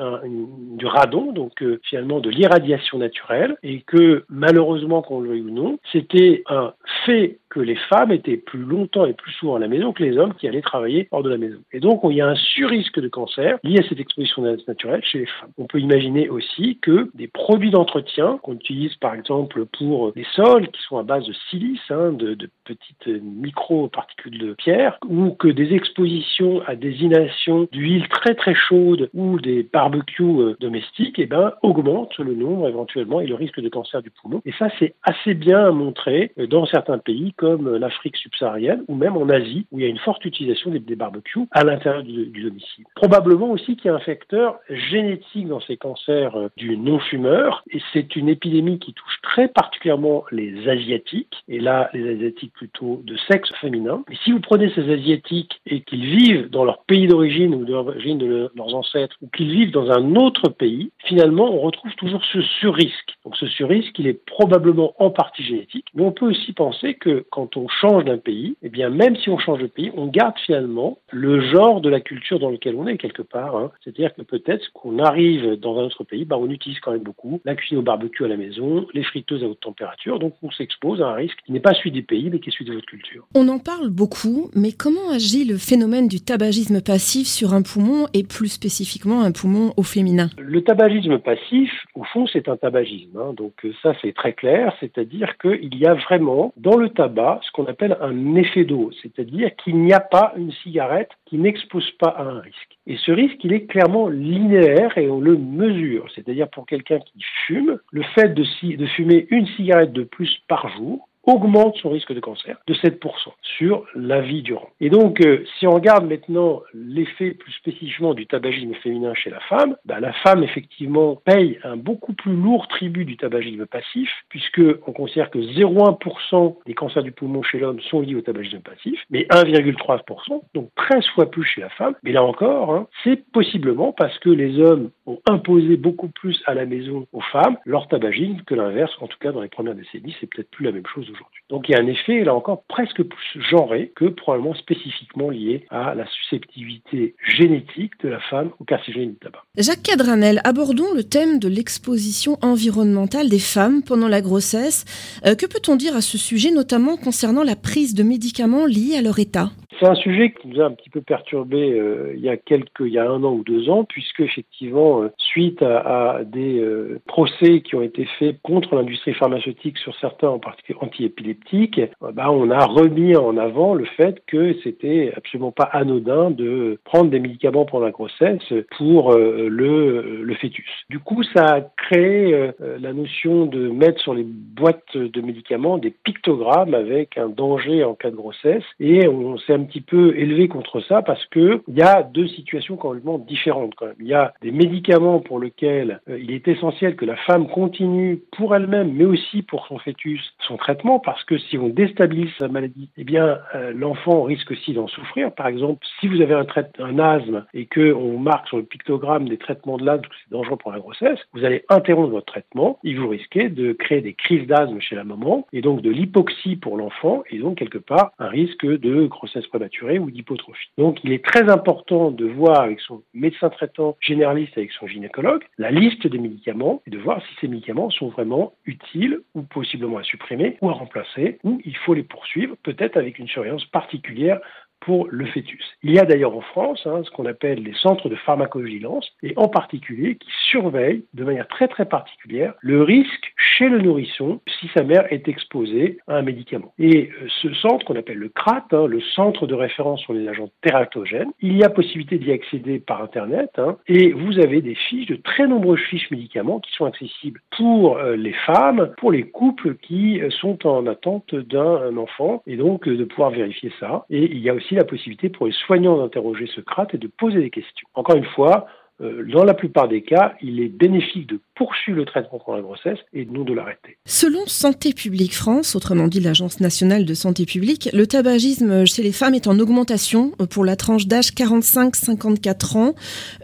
du 0.79 0.87
radon, 0.87 1.33
donc 1.33 1.63
euh, 1.63 1.81
finalement 1.83 2.21
de 2.21 2.31
l'irradiation 2.31 2.99
naturelle, 2.99 3.57
et 3.65 3.81
que 3.81 4.25
malheureusement, 4.29 5.03
qu'on 5.03 5.21
le 5.21 5.31
veuille 5.31 5.43
ou 5.43 5.51
non, 5.51 5.79
c'était 5.91 6.45
un 6.49 6.75
fait 7.07 7.39
que 7.55 7.61
les 7.61 7.77
femmes 7.77 8.11
étaient 8.11 8.37
plus 8.37 8.65
longtemps 8.65 9.07
et 9.07 9.13
plus 9.13 9.33
souvent 9.33 9.55
à 9.55 9.59
la 9.61 9.69
maison 9.69 9.93
que 9.93 10.03
les 10.03 10.19
hommes 10.19 10.35
qui 10.35 10.49
allaient 10.49 10.61
travailler 10.61 11.07
hors 11.13 11.23
de 11.23 11.31
la 11.31 11.39
maison. 11.39 11.59
Et 11.73 11.79
donc, 11.79 12.01
il 12.05 12.17
y 12.17 12.21
a 12.21 12.27
un 12.27 12.35
surrisque 12.35 12.99
de 12.99 13.07
cancer 13.07 13.59
lié 13.63 13.79
à 13.79 13.89
cette 13.89 14.01
exposition 14.01 14.43
naturelle 14.43 15.03
chez 15.05 15.21
les 15.21 15.27
femmes. 15.27 15.51
On 15.57 15.67
peut 15.67 15.79
imaginer 15.79 16.29
aussi 16.29 16.79
que 16.83 17.11
des 17.15 17.29
produits 17.29 17.71
d'entretien 17.71 18.39
qu'on 18.43 18.55
utilise 18.55 18.95
par 18.97 19.15
exemple 19.15 19.67
pour 19.67 20.13
des 20.13 20.27
sols 20.35 20.69
qui 20.69 20.83
sont 20.83 20.99
à 20.99 21.05
base 21.05 21.27
de 21.27 21.33
silice, 21.49 21.81
hein, 21.91 22.13
de, 22.13 22.35
de, 22.35 22.49
petites 22.65 23.23
micro-particules 23.23 24.39
de 24.39 24.55
pierre, 24.55 24.99
ou 25.07 25.31
que 25.31 25.49
des 25.49 25.75
expositions 25.75 26.63
à 26.67 26.75
des 26.75 27.03
inhalations 27.03 27.69
d'huile 27.71 28.09
très 28.09 28.35
très 28.35 28.55
chaude 28.55 29.11
ou 29.15 29.39
des 29.39 29.63
barbecues 29.63 30.25
euh, 30.25 30.57
domestiques, 30.61 31.19
eh 31.19 31.27
ben, 31.27 31.53
augmentent 31.63 32.19
le 32.19 32.35
nombre 32.35 32.69
éventuellement 32.69 33.21
et 33.21 33.27
le 33.27 33.35
risque 33.35 33.61
de 33.61 33.69
cancer 33.69 34.03
du 34.03 34.11
poumon. 34.11 34.41
Et 34.47 34.53
ça, 34.59 34.69
c'est 34.79 34.95
assez 35.03 35.35
bien 35.35 35.71
montré 35.73 36.33
euh, 36.39 36.47
dans 36.47 36.67
certains 36.67 36.99
pays 36.99 37.33
comme 37.45 37.77
l'Afrique 37.77 38.17
subsaharienne 38.17 38.85
ou 38.89 38.95
même 38.95 39.19
en 39.19 39.29
Asie 39.29 39.67
où 39.71 39.79
il 39.79 39.83
y 39.83 39.87
a 39.87 39.91
une 39.91 39.99
forte 39.99 40.25
utilisation 40.25 40.71
des, 40.71 40.97
barbecues 40.97 41.41
à 41.51 41.63
l'intérieur 41.63 42.03
du, 42.03 42.43
domicile. 42.43 42.87
Probablement 42.95 43.51
aussi 43.51 43.77
qu'il 43.77 43.91
y 43.91 43.91
a 43.91 43.95
un 43.95 44.01
facteur 44.01 44.61
génétique 44.71 45.47
dans 45.47 45.61
ces 45.61 45.77
cancers 45.77 46.35
euh, 46.37 46.49
du 46.57 46.79
non-fumeur 46.79 47.63
et 47.71 47.83
c'est 47.93 48.17
une 48.17 48.31
épidémie 48.31 48.79
qui 48.79 48.95
touche 48.95 49.21
très 49.23 49.49
particulièrement 49.49 50.25
les 50.33 50.67
Asiatiques 50.67 51.35
et 51.47 51.61
là 51.61 51.91
les 51.93 52.15
Asiatiques 52.15 52.55
plutôt 52.55 53.03
de 53.05 53.15
sexe 53.29 53.53
féminin. 53.61 54.03
Et 54.11 54.17
si 54.25 54.33
vous 54.33 54.41
prenez 54.41 54.71
ces 54.75 54.91
Asiatiques 54.91 55.61
et 55.67 55.83
qu'ils 55.83 56.07
vivent 56.07 56.49
dans 56.49 56.65
leur 56.65 56.85
pays 56.85 57.09
d'origine 57.09 57.55
ou 57.55 57.67
d'origine 57.67 58.17
de 58.17 58.51
leurs 58.57 58.75
ancêtres 58.75 59.17
ou 59.21 59.29
qu'ils 59.29 59.51
vivent 59.51 59.73
dans 59.73 59.91
un 59.91 60.17
autre 60.17 60.49
pays, 60.49 60.93
finalement 61.05 61.53
on 61.53 61.61
retrouve 61.61 61.95
toujours 61.97 62.25
ce 62.25 62.41
surrisque. 62.41 63.19
Donc 63.27 63.37
ce 63.37 63.47
surrisque, 63.49 63.99
il 63.99 64.07
est 64.07 64.25
probablement 64.25 64.95
en 64.99 65.11
partie 65.11 65.43
génétique, 65.43 65.89
mais 65.95 66.05
on 66.05 66.13
peut 66.13 66.31
aussi 66.31 66.55
penser 66.55 66.95
que 66.95 67.27
quand 67.35 67.57
on 67.57 67.67
change 67.67 68.05
d'un 68.05 68.17
pays, 68.17 68.57
eh 68.63 68.69
bien 68.69 68.91
même 68.91 69.17
si 69.17 69.29
on 69.29 69.39
change 69.39 69.61
de 69.61 69.67
pays, 69.67 69.91
on 69.97 70.07
garde 70.07 70.37
finalement 70.47 70.99
le 71.11 71.41
genre 71.41 71.81
de 71.81 71.89
la 71.89 71.99
culture 71.99 72.39
dans 72.39 72.51
lequel 72.51 72.77
on 72.77 72.87
est 72.87 72.97
quelque 72.97 73.23
part. 73.23 73.57
Hein. 73.57 73.73
C'est-à-dire 73.83 74.15
que 74.15 74.23
peut-être 74.23 74.73
qu'on 74.73 75.01
arrive 75.01 75.57
dans 75.57 75.77
un 75.81 75.83
autre 75.83 76.05
pays, 76.05 76.25
bah, 76.25 76.37
on 76.39 76.49
utilise 76.49 76.79
quand 76.79 76.93
même 76.93 77.03
beaucoup 77.03 77.41
la 77.45 77.57
cuisine 77.57 77.79
au 77.79 77.83
barbecue 77.83 78.25
à 78.25 78.29
la 78.29 78.37
maison, 78.37 78.87
les 78.95 79.03
friteuses 79.03 79.43
à 79.43 79.49
haute 79.49 79.59
température, 79.59 80.21
donc 80.21 80.35
on 80.45 80.53
s'expose 80.53 81.03
à 81.03 81.09
un 81.09 81.15
risque 81.15 81.37
qui 81.45 81.51
n'est 81.51 81.59
pas 81.59 81.75
celui 81.75 81.91
des 81.91 82.03
pays, 82.03 82.31
mais 82.31 82.39
qui 82.39 82.51
est 82.51 82.53
celui 82.53 82.67
de 82.67 82.75
votre 82.75 82.87
culture. 82.87 83.27
On 83.35 83.49
en 83.49 83.59
parle 83.59 83.91
beaucoup, 83.91 84.49
mais 84.55 84.71
comment 84.71 85.11
agit 85.11 85.45
le 85.45 85.57
phénomène 85.57 86.07
du 86.07 86.21
tabagisme 86.21 86.83
passif 86.83 87.27
sur 87.27 87.53
un 87.53 87.63
poumon 87.63 88.07
et 88.15 88.23
plus 88.23 88.49
spécifiquement 88.49 89.23
un 89.23 89.33
poumon 89.33 89.73
au 89.77 89.83
féminin? 89.83 90.31
Le 90.39 90.63
tabagisme 90.63 91.19
passif, 91.19 91.73
au 91.97 92.05
fond, 92.05 92.29
c'est 92.29 92.49
un 92.49 92.57
tabagisme. 92.57 93.19
Hein. 93.19 93.33
donc 93.33 93.55
euh, 93.65 93.73
ça, 93.83 93.93
c'est 94.01 94.15
très 94.15 94.35
clair, 94.35 94.73
c'est-à-dire 94.79 95.37
qu'il 95.39 95.77
y 95.77 95.85
a 95.85 95.95
vraiment 95.95 96.53
dans 96.57 96.77
le 96.77 96.91
tabac 96.91 97.14
ce 97.43 97.51
qu'on 97.53 97.67
appelle 97.67 97.97
un 98.01 98.35
effet 98.37 98.65
d'eau, 98.65 98.91
c'est-à-dire 99.03 99.55
qu'il 99.57 99.77
n'y 99.79 99.93
a 99.93 100.01
pas 100.01 100.33
une 100.37 100.53
cigarette 100.53 101.11
qui 101.27 101.39
n'expose 101.39 101.91
pas 101.93 102.11
à 102.11 102.23
un 102.23 102.41
risque. 102.41 102.79
Et 102.87 102.97
ce 102.97 103.13
risque, 103.13 103.43
il 103.45 103.53
est 103.53 103.67
clairement 103.67 104.09
linéaire 104.09 104.97
et 104.99 105.09
on 105.09 105.21
le 105.21 105.37
mesure. 105.37 106.07
C'est-à-dire 106.15 106.49
pour 106.49 106.67
quelqu'un 106.67 106.99
qui 106.99 107.25
fume, 107.47 107.79
le 107.91 108.03
fait 108.15 108.29
de, 108.35 108.45
de 108.77 108.87
fumer 108.87 109.27
une 109.31 109.47
cigarette 109.47 109.93
de 109.93 110.03
plus 110.03 110.43
par 110.49 110.69
jour 110.77 111.09
augmente 111.27 111.77
son 111.77 111.91
risque 111.91 112.13
de 112.13 112.21
cancer 112.21 112.57
de 112.67 112.75
7% 112.75 112.99
sur 113.43 113.85
la 113.95 114.21
vie 114.21 114.43
durant. 114.43 114.69
Et 114.81 114.91
donc, 114.91 115.21
euh, 115.21 115.45
si 115.59 115.67
on 115.67 115.73
regarde 115.73 116.07
maintenant 116.09 116.63
l'effet 116.73 117.33
plus 117.33 117.53
spécifiquement 117.53 118.15
du 118.15 118.27
tabagisme 118.27 118.75
féminin 118.83 119.15
chez 119.15 119.31
la 119.31 119.41
femme, 119.41 119.77
bah, 119.85 120.01
la 120.01 120.13
femme 120.13 120.43
effectivement 120.43 121.17
paye 121.25 121.59
un 121.63 121.77
beaucoup 121.77 122.13
plus 122.13 122.35
lourd 122.35 122.69
tribut 122.69 123.05
du 123.05 123.17
tabagisme 123.17 123.67
passif, 123.67 124.11
puisque 124.29 124.63
on 124.87 124.93
considère 124.93 125.31
que 125.31 125.39
0,1% 125.39 126.57
des 126.67 126.75
cancers 126.75 127.03
du 127.03 127.13
poumon 127.13 127.43
chez 127.43 127.59
l'homme 127.59 127.81
sont 127.81 128.01
liés 128.01 128.15
au 128.15 128.21
tabagisme 128.21 128.61
passif, 128.61 129.01
mais 129.11 129.27
1,3%, 129.31 130.43
donc 130.55 130.71
13 130.77 131.07
fois 131.15 131.31
plus 131.31 131.45
chez 131.45 131.61
la 131.61 131.71
femme. 131.71 131.95
Mais 132.03 132.13
là 132.13 132.23
encore, 132.23 132.75
hein, 132.75 132.87
c'est 133.03 133.25
possiblement 133.33 133.93
parce 133.93 134.19
que 134.19 134.31
les 134.31 134.59
hommes 134.61 134.91
ont 135.07 135.21
imposé 135.27 135.77
beaucoup 135.77 136.09
plus 136.09 136.43
à 136.47 136.55
la 136.55 136.67
maison 136.67 137.07
aux 137.13 137.21
femmes 137.21 137.57
leur 137.65 137.89
tabagisme 137.89 138.43
que 138.47 138.55
l'inverse, 138.55 138.93
en 139.01 139.07
tout 139.07 139.19
cas 139.19 139.33
dans 139.33 139.43
les 139.43 139.49
premières 139.49 139.75
décennies, 139.75 140.17
c'est 140.21 140.27
peut-être 140.27 140.51
plus 140.51 140.65
la 140.65 140.73
même 140.73 140.87
chose 140.87 141.11
donc 141.51 141.69
il 141.69 141.73
y 141.73 141.75
a 141.75 141.79
un 141.79 141.87
effet, 141.87 142.25
là 142.25 142.35
encore, 142.35 142.65
presque 142.65 143.03
plus 143.03 143.43
genré 143.51 143.93
que 143.95 144.07
probablement 144.07 144.55
spécifiquement 144.55 145.31
lié 145.31 145.67
à 145.71 145.95
la 145.95 146.07
susceptibilité 146.07 147.15
génétique 147.25 147.93
de 148.03 148.09
la 148.09 148.21
femme 148.21 148.51
au 148.59 148.65
carcinogène 148.65 149.11
du 149.11 149.17
tabac. 149.17 149.45
Jacques 149.59 149.83
Cadranel, 149.83 150.41
abordons 150.45 150.93
le 150.95 151.05
thème 151.05 151.39
de 151.39 151.49
l'exposition 151.49 152.39
environnementale 152.43 153.29
des 153.29 153.39
femmes 153.39 153.83
pendant 153.83 154.09
la 154.09 154.23
grossesse. 154.23 154.85
Euh, 155.27 155.35
que 155.35 155.47
peut-on 155.47 155.77
dire 155.77 155.95
à 155.95 156.01
ce 156.01 156.17
sujet, 156.17 156.51
notamment 156.51 156.97
concernant 156.97 157.45
la 157.45 157.57
prise 157.57 157.95
de 157.95 158.03
médicaments 158.03 158.67
liés 158.67 158.97
à 158.97 159.03
leur 159.03 159.19
état? 159.19 159.51
C'est 159.79 159.87
un 159.87 159.95
sujet 159.95 160.33
qui 160.33 160.49
nous 160.49 160.61
a 160.61 160.65
un 160.65 160.73
petit 160.73 160.91
peu 160.91 161.01
perturbé 161.01 161.73
euh, 161.73 162.13
il 162.15 162.21
y 162.21 162.29
a 162.29 162.37
quelques, 162.37 162.81
il 162.81 162.93
y 162.93 162.99
a 162.99 163.09
un 163.09 163.23
an 163.25 163.33
ou 163.33 163.45
deux 163.45 163.69
ans, 163.71 163.85
puisque 163.85 164.21
effectivement, 164.21 165.03
euh, 165.03 165.09
suite 165.19 165.63
à, 165.63 166.21
des 166.25 166.59
euh, 166.59 167.01
procès 167.07 167.61
qui 167.61 167.75
ont 167.75 167.83
été 167.83 168.07
faits 168.19 168.37
contre 168.43 168.75
l'industrie 168.77 169.15
pharmaceutique 169.15 169.79
sur 169.79 169.95
certains, 169.97 170.29
en 170.29 170.39
particulier 170.39 170.79
antiépileptiques, 170.81 171.81
bah, 172.01 172.31
on 172.31 172.51
a 172.51 172.65
remis 172.65 173.17
en 173.17 173.37
avant 173.37 173.75
le 173.75 173.85
fait 173.85 174.23
que 174.27 174.55
c'était 174.63 175.13
absolument 175.17 175.53
pas 175.53 175.65
anodin 175.65 176.31
de 176.31 176.79
prendre 176.85 177.11
des 177.11 177.21
médicaments 177.21 177.65
pendant 177.65 177.87
la 177.87 177.91
grossesse 177.91 178.53
pour 178.77 179.13
le, 179.15 180.23
le 180.23 180.35
fœtus. 180.35 180.69
Du 180.91 180.99
coup, 180.99 181.23
ça 181.35 181.45
a 181.45 181.61
créé 181.61 182.51
la 182.59 182.93
notion 182.93 183.47
de 183.47 183.69
mettre 183.69 184.01
sur 184.01 184.15
les 184.15 184.25
boîtes 184.25 184.97
de 184.97 185.21
médicaments 185.21 185.79
des 185.79 185.91
pictogrammes 185.91 186.75
avec 186.75 187.19
un 187.19 187.29
danger 187.29 187.85
en 187.85 187.95
cas 187.95 188.11
de 188.11 188.17
grossesse, 188.17 188.65
et 188.81 189.09
on 189.09 189.39
s'est 189.39 189.55
petit 189.65 189.81
peu 189.81 190.17
élevé 190.17 190.49
contre 190.49 190.81
ça 190.81 191.03
parce 191.03 191.25
que 191.27 191.63
il 191.69 191.77
y 191.77 191.83
a 191.83 192.03
deux 192.03 192.29
situations 192.29 192.77
complètement 192.77 193.19
différentes 193.19 193.75
quand 193.75 193.87
même. 193.87 193.97
Il 194.01 194.07
y 194.07 194.15
a 194.15 194.33
des 194.43 194.51
médicaments 194.51 195.21
pour 195.21 195.41
lesquels 195.41 196.01
euh, 196.09 196.19
il 196.19 196.31
est 196.31 196.47
essentiel 196.49 196.97
que 196.97 197.05
la 197.05 197.17
femme 197.17 197.49
continue 197.49 198.23
pour 198.37 198.55
elle-même, 198.55 198.93
mais 198.93 199.05
aussi 199.05 199.43
pour 199.43 199.67
son 199.67 199.79
fœtus, 199.79 200.21
son 200.47 200.57
traitement 200.57 200.99
parce 200.99 201.23
que 201.25 201.39
si 201.39 201.59
on 201.59 201.69
déstabilise 201.69 202.31
sa 202.39 202.49
maladie, 202.49 202.89
eh 202.97 203.05
bien 203.05 203.39
euh, 203.55 203.73
l'enfant 203.75 204.23
risque 204.23 204.51
aussi 204.51 204.73
d'en 204.73 204.89
souffrir. 204.89 205.33
Par 205.33 205.47
exemple, 205.47 205.85
si 206.01 206.09
vous 206.09 206.21
avez 206.21 206.35
un, 206.35 206.47
un 206.79 206.99
asthme 206.99 207.45
et 207.55 207.67
que 207.67 207.93
on 207.93 208.19
marque 208.19 208.49
sur 208.49 208.57
le 208.57 208.65
pictogramme 208.65 209.29
des 209.29 209.39
traitements 209.39 209.77
de 209.77 209.85
l'asthme 209.85 210.09
que 210.09 210.15
c'est 210.25 210.33
dangereux 210.33 210.57
pour 210.57 210.73
la 210.73 210.79
grossesse, 210.79 211.19
vous 211.33 211.45
allez 211.45 211.65
interrompre 211.69 212.11
votre 212.11 212.27
traitement 212.27 212.79
et 212.85 212.95
vous 212.95 213.09
risquez 213.09 213.49
de 213.49 213.73
créer 213.73 214.01
des 214.01 214.15
crises 214.15 214.47
d'asthme 214.47 214.81
chez 214.81 214.97
la 214.97 215.05
maman 215.05 215.47
et 215.53 215.61
donc 215.61 215.83
de 215.83 215.91
l'hypoxie 215.91 216.57
pour 216.57 216.77
l'enfant 216.77 217.23
et 217.31 217.39
donc 217.39 217.59
quelque 217.59 217.79
part 217.79 218.13
un 218.19 218.29
risque 218.29 218.67
de 218.67 219.07
grossesse 219.07 219.47
prématurée 219.55 219.99
ou 220.01 220.11
d'hypotrophie. 220.11 220.69
Donc 220.79 220.99
il 221.05 221.13
est 221.13 221.25
très 221.25 221.49
important 221.49 222.11
de 222.11 222.27
voir 222.27 222.63
avec 222.63 222.81
son 222.81 223.03
médecin 223.15 223.51
traitant 223.51 223.97
généraliste, 224.01 224.59
avec 224.59 224.73
son 224.73 224.89
gynécologue, 224.89 225.45
la 225.59 225.71
liste 225.71 226.07
des 226.07 226.19
médicaments 226.19 226.83
et 226.87 226.91
de 226.91 226.99
voir 226.99 227.23
si 227.23 227.35
ces 227.41 227.49
médicaments 227.49 227.91
sont 227.91 228.09
vraiment 228.09 228.55
utiles 228.67 229.21
ou 229.35 229.43
possiblement 229.43 229.99
à 229.99 230.03
supprimer 230.03 230.59
ou 230.61 230.71
à 230.71 230.73
remplacer, 230.73 231.39
ou 231.45 231.61
il 231.65 231.77
faut 231.77 231.95
les 231.95 232.03
poursuivre, 232.03 232.57
peut-être 232.65 232.97
avec 232.97 233.19
une 233.19 233.29
surveillance 233.29 233.65
particulière 233.67 234.41
pour 234.85 235.09
le 235.11 235.27
fœtus. 235.27 235.65
Il 235.83 235.93
y 235.93 235.99
a 235.99 236.05
d'ailleurs 236.05 236.37
en 236.37 236.41
France 236.41 236.83
hein, 236.87 237.03
ce 237.05 237.11
qu'on 237.11 237.27
appelle 237.27 237.63
les 237.63 237.75
centres 237.75 238.09
de 238.09 238.17
pharmacovigilance 238.17 239.11
et 239.23 239.33
en 239.37 239.49
particulier 239.49 240.17
qui 240.17 240.29
surveillent 240.51 241.05
de 241.15 241.25
manière 241.25 241.49
très 241.49 241.69
très 241.69 241.87
particulière 241.87 242.55
le 242.61 242.83
risque 242.83 243.33
chez 243.37 243.69
le 243.69 243.81
nourrisson 243.81 244.41
si 244.61 244.69
sa 244.75 244.83
mère 244.83 245.13
est 245.13 245.29
exposée 245.29 245.99
à 246.07 246.17
un 246.17 246.23
médicament. 246.23 246.73
Et 246.79 247.11
euh, 247.11 247.27
ce 247.43 247.53
centre 247.55 247.85
qu'on 247.85 247.97
appelle 247.97 248.19
le 248.19 248.29
CRAT, 248.29 248.67
hein, 248.73 248.87
le 248.87 249.01
centre 249.01 249.47
de 249.47 249.55
référence 249.55 250.01
sur 250.01 250.13
les 250.13 250.29
agents 250.29 250.51
tératogènes, 250.63 251.31
il 251.41 251.57
y 251.57 251.65
a 251.65 251.69
possibilité 251.69 252.19
d'y 252.19 252.33
accéder 252.33 252.79
par 252.79 253.03
Internet 253.03 253.51
hein, 253.59 253.77
et 253.89 254.13
vous 254.13 254.39
avez 254.39 254.61
des 254.61 254.75
fiches, 254.75 255.07
de 255.07 255.17
très 255.17 255.47
nombreuses 255.47 255.81
fiches 255.81 256.11
médicaments 256.11 256.61
qui 256.61 256.73
sont 256.75 256.85
accessibles 256.85 257.41
pour 257.57 257.99
euh, 257.99 258.17
les 258.17 258.33
femmes, 258.33 258.93
pour 258.99 259.13
les 259.13 259.25
couples 259.25 259.77
qui 259.77 260.21
euh, 260.21 260.31
sont 260.31 260.67
en 260.67 260.87
attente 260.87 261.35
d'un 261.35 261.97
enfant 261.97 262.43
et 262.47 262.57
donc 262.57 262.89
de 262.89 263.05
pouvoir 263.05 263.31
vérifier 263.31 263.73
ça. 263.81 264.05
Et 264.11 264.25
il 264.25 264.39
y 264.39 264.51
a 264.51 264.55
aussi 264.55 264.74
la 264.75 264.85
possibilité 264.85 265.29
pour 265.29 265.47
les 265.47 265.53
soignants 265.53 265.99
d'interroger 265.99 266.47
ce 266.47 266.61
crate 266.61 266.95
et 266.95 266.99
de 266.99 267.09
poser 267.09 267.41
des 267.41 267.51
questions. 267.51 267.89
Encore 267.95 268.17
une 268.17 268.25
fois, 268.25 268.67
euh, 269.01 269.25
dans 269.25 269.45
la 269.45 269.55
plupart 269.55 269.89
des 269.89 270.03
cas, 270.03 270.35
il 270.41 270.61
est 270.61 270.69
bénéfique 270.69 271.29
de 271.29 271.41
poursuivre 271.55 271.99
le 271.99 272.05
traitement 272.05 272.39
pour 272.39 272.55
la 272.55 272.63
grossesse 272.63 272.99
et 273.13 273.25
non 273.27 273.45
de 273.45 273.55
l'arrêter. 273.55 273.97
Selon 274.07 274.47
Santé 274.47 274.93
publique 274.93 275.35
France, 275.35 275.77
autrement 275.77 276.09
dit 276.09 276.21
l'Agence 276.21 276.61
nationale 276.61 277.05
de 277.05 277.15
santé 277.15 277.47
publique, 277.47 277.89
le 277.93 278.07
tabagisme 278.07 278.85
chez 278.87 279.03
les 279.03 279.13
femmes 279.13 279.35
est 279.35 279.47
en 279.47 279.59
augmentation 279.59 280.33
pour 280.51 280.65
la 280.65 280.77
tranche 280.77 281.07
d'âge 281.07 281.31
45-54 281.31 282.79
ans. 282.79 282.95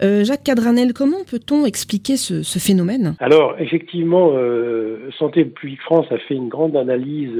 Euh, 0.01 0.23
Jacques 0.23 0.43
Cadranel, 0.43 0.93
comment 0.93 1.23
peut-on 1.29 1.65
expliquer 1.65 2.17
ce, 2.17 2.41
phénomène? 2.59 3.15
Alors, 3.19 3.55
effectivement, 3.59 4.31
euh, 4.33 5.09
Santé 5.17 5.45
publique 5.45 5.81
France 5.81 6.05
a 6.11 6.17
fait 6.17 6.35
une 6.35 6.49
grande 6.49 6.75
analyse 6.75 7.31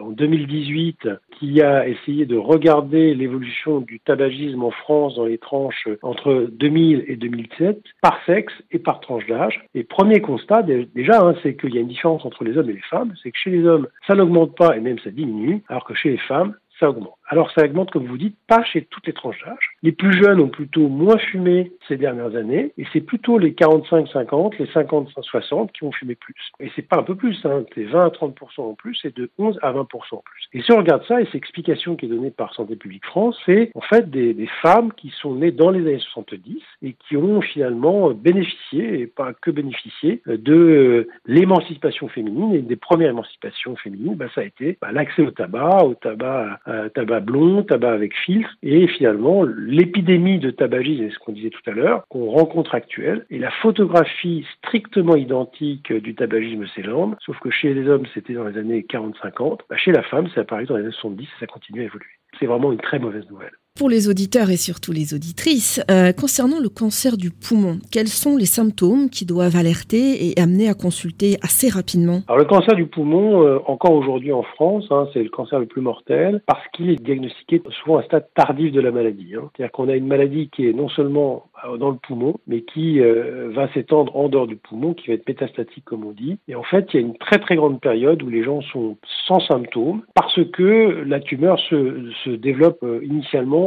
en 0.00 0.10
2018 0.10 1.08
qui 1.38 1.60
a 1.60 1.86
essayé 1.88 2.26
de 2.26 2.36
regarder 2.36 3.14
l'évolution 3.14 3.80
du 3.80 4.00
tabagisme 4.00 4.62
en 4.62 4.70
France 4.70 5.16
dans 5.16 5.26
les 5.26 5.38
tranches 5.38 5.88
entre 6.02 6.48
2000 6.52 7.04
et 7.08 7.16
2007 7.16 7.82
par 8.00 8.18
sexe 8.26 8.52
et 8.70 8.78
par 8.78 9.00
tranche 9.00 9.26
d'âge. 9.26 9.64
Et 9.74 9.84
premier 10.04 10.20
constat, 10.20 10.62
déjà, 10.62 11.22
hein, 11.22 11.34
c'est 11.42 11.56
qu'il 11.56 11.74
y 11.74 11.78
a 11.78 11.80
une 11.80 11.88
différence 11.88 12.26
entre 12.26 12.44
les 12.44 12.58
hommes 12.58 12.68
et 12.68 12.74
les 12.74 12.82
femmes. 12.90 13.14
C'est 13.22 13.30
que 13.30 13.38
chez 13.38 13.48
les 13.48 13.64
hommes, 13.66 13.88
ça 14.06 14.14
n'augmente 14.14 14.54
pas 14.54 14.76
et 14.76 14.80
même 14.80 14.98
ça 14.98 15.10
diminue, 15.10 15.62
alors 15.70 15.84
que 15.84 15.94
chez 15.94 16.10
les 16.10 16.18
femmes, 16.18 16.54
ça 16.78 16.90
augmente. 16.90 17.16
Alors 17.26 17.50
ça 17.52 17.64
augmente, 17.64 17.90
comme 17.90 18.04
vous 18.04 18.18
dites, 18.18 18.36
pas 18.46 18.62
chez 18.64 18.82
toutes 18.84 19.06
les 19.06 19.14
tranches 19.14 19.42
d'âge. 19.46 19.73
Les 19.84 19.92
plus 19.92 20.14
jeunes 20.14 20.40
ont 20.40 20.48
plutôt 20.48 20.88
moins 20.88 21.18
fumé 21.18 21.70
ces 21.88 21.98
dernières 21.98 22.34
années, 22.36 22.72
et 22.78 22.86
c'est 22.94 23.02
plutôt 23.02 23.36
les 23.36 23.52
45-50, 23.52 24.54
les 24.58 24.64
50-60 24.64 25.72
qui 25.72 25.84
ont 25.84 25.92
fumé 25.92 26.14
plus. 26.14 26.34
Et 26.58 26.70
c'est 26.74 26.88
pas 26.88 27.00
un 27.00 27.02
peu 27.02 27.14
plus, 27.14 27.38
hein, 27.44 27.66
c'est 27.74 27.84
20 27.84 28.06
à 28.06 28.08
30% 28.08 28.32
en 28.62 28.72
plus, 28.72 28.98
et 29.04 29.10
de 29.10 29.28
11 29.36 29.58
à 29.60 29.74
20% 29.74 29.82
en 30.12 30.22
plus. 30.24 30.48
Et 30.54 30.62
si 30.62 30.72
on 30.72 30.78
regarde 30.78 31.04
ça, 31.06 31.20
et 31.20 31.26
c'est 31.26 31.34
l'explication 31.34 31.96
qui 31.96 32.06
est 32.06 32.08
donnée 32.08 32.30
par 32.30 32.54
Santé 32.54 32.76
publique 32.76 33.04
France, 33.04 33.38
c'est 33.44 33.72
en 33.74 33.82
fait 33.82 34.10
des, 34.10 34.34
femmes 34.62 34.90
qui 34.94 35.12
sont 35.20 35.34
nées 35.34 35.50
dans 35.50 35.68
les 35.68 35.80
années 35.80 35.98
70 35.98 36.62
et 36.82 36.94
qui 37.06 37.18
ont 37.18 37.42
finalement 37.42 38.10
bénéficié, 38.12 39.00
et 39.00 39.06
pas 39.06 39.34
que 39.34 39.50
bénéficié, 39.50 40.22
de 40.26 41.08
l'émancipation 41.26 42.08
féminine, 42.08 42.54
et 42.54 42.62
des 42.62 42.76
premières 42.76 43.10
émancipations 43.10 43.76
féminines, 43.76 44.14
bah, 44.14 44.28
ça 44.34 44.40
a 44.40 44.44
été 44.44 44.78
bah, 44.80 44.92
l'accès 44.92 45.20
au 45.20 45.30
tabac, 45.30 45.84
au 45.84 45.94
tabac, 45.94 46.60
euh, 46.68 46.88
tabac 46.88 47.20
blond, 47.20 47.64
tabac 47.64 47.92
avec 47.92 48.16
filtre, 48.16 48.48
et 48.62 48.86
finalement 48.86 49.44
l'épidémie 49.74 50.38
de 50.38 50.50
tabagisme, 50.50 51.04
c'est 51.08 51.14
ce 51.14 51.18
qu'on 51.18 51.32
disait 51.32 51.50
tout 51.50 51.68
à 51.68 51.72
l'heure, 51.72 52.04
qu'on 52.08 52.30
rencontre 52.30 52.74
actuelle, 52.74 53.26
et 53.30 53.38
la 53.38 53.50
photographie 53.50 54.46
strictement 54.58 55.16
identique 55.16 55.92
du 55.92 56.14
tabagisme 56.14 56.66
s'élande, 56.74 57.16
sauf 57.20 57.38
que 57.40 57.50
chez 57.50 57.74
les 57.74 57.88
hommes 57.88 58.06
c'était 58.14 58.34
dans 58.34 58.44
les 58.44 58.56
années 58.56 58.86
40-50, 58.88 59.60
bah, 59.68 59.76
chez 59.76 59.92
la 59.92 60.02
femme 60.02 60.28
c'est 60.32 60.40
apparu 60.40 60.66
dans 60.66 60.76
les 60.76 60.84
années 60.84 60.92
70 60.92 61.24
et 61.24 61.40
ça 61.40 61.46
continue 61.46 61.80
à 61.80 61.84
évoluer. 61.84 62.06
C'est 62.38 62.46
vraiment 62.46 62.72
une 62.72 62.80
très 62.80 62.98
mauvaise 62.98 63.28
nouvelle. 63.28 63.52
Pour 63.76 63.88
les 63.88 64.08
auditeurs 64.08 64.50
et 64.50 64.56
surtout 64.56 64.92
les 64.92 65.14
auditrices, 65.14 65.82
euh, 65.90 66.12
concernant 66.12 66.60
le 66.60 66.68
cancer 66.68 67.16
du 67.16 67.32
poumon, 67.32 67.80
quels 67.90 68.06
sont 68.06 68.36
les 68.36 68.46
symptômes 68.46 69.10
qui 69.10 69.26
doivent 69.26 69.56
alerter 69.56 70.28
et 70.28 70.40
amener 70.40 70.68
à 70.68 70.74
consulter 70.74 71.38
assez 71.42 71.70
rapidement? 71.70 72.20
Alors 72.28 72.38
le 72.38 72.44
cancer 72.44 72.76
du 72.76 72.86
poumon, 72.86 73.42
euh, 73.42 73.58
encore 73.66 73.90
aujourd'hui 73.94 74.32
en 74.32 74.44
France, 74.44 74.86
hein, 74.92 75.08
c'est 75.12 75.24
le 75.24 75.28
cancer 75.28 75.58
le 75.58 75.66
plus 75.66 75.80
mortel 75.80 76.40
parce 76.46 76.62
qu'il 76.68 76.88
est 76.88 77.02
diagnostiqué 77.02 77.60
souvent 77.82 77.96
à 77.96 78.02
un 78.02 78.04
stade 78.04 78.28
tardif 78.36 78.70
de 78.70 78.80
la 78.80 78.92
maladie. 78.92 79.34
Hein. 79.34 79.50
C'est-à-dire 79.56 79.72
qu'on 79.72 79.88
a 79.88 79.96
une 79.96 80.06
maladie 80.06 80.50
qui 80.54 80.68
est 80.68 80.72
non 80.72 80.88
seulement 80.88 81.46
euh, 81.66 81.76
dans 81.76 81.90
le 81.90 81.96
poumon, 81.96 82.36
mais 82.46 82.60
qui 82.62 83.00
va 83.00 83.72
s'étendre 83.72 84.14
en 84.14 84.28
dehors 84.28 84.46
du 84.46 84.54
poumon, 84.54 84.94
qui 84.94 85.08
va 85.08 85.14
être 85.14 85.26
métastatique 85.26 85.84
comme 85.84 86.04
on 86.04 86.12
dit. 86.12 86.38
Et 86.46 86.54
en 86.54 86.62
fait, 86.62 86.86
il 86.94 87.00
y 87.00 87.02
a 87.02 87.06
une 87.06 87.18
très 87.18 87.40
très 87.40 87.56
grande 87.56 87.80
période 87.80 88.22
où 88.22 88.28
les 88.28 88.44
gens 88.44 88.60
sont 88.60 88.96
sans 89.26 89.40
symptômes 89.40 90.02
parce 90.14 90.38
que 90.52 91.04
la 91.06 91.20
tumeur 91.20 91.58
se, 91.58 92.30
développe 92.36 92.82
euh, 92.82 93.00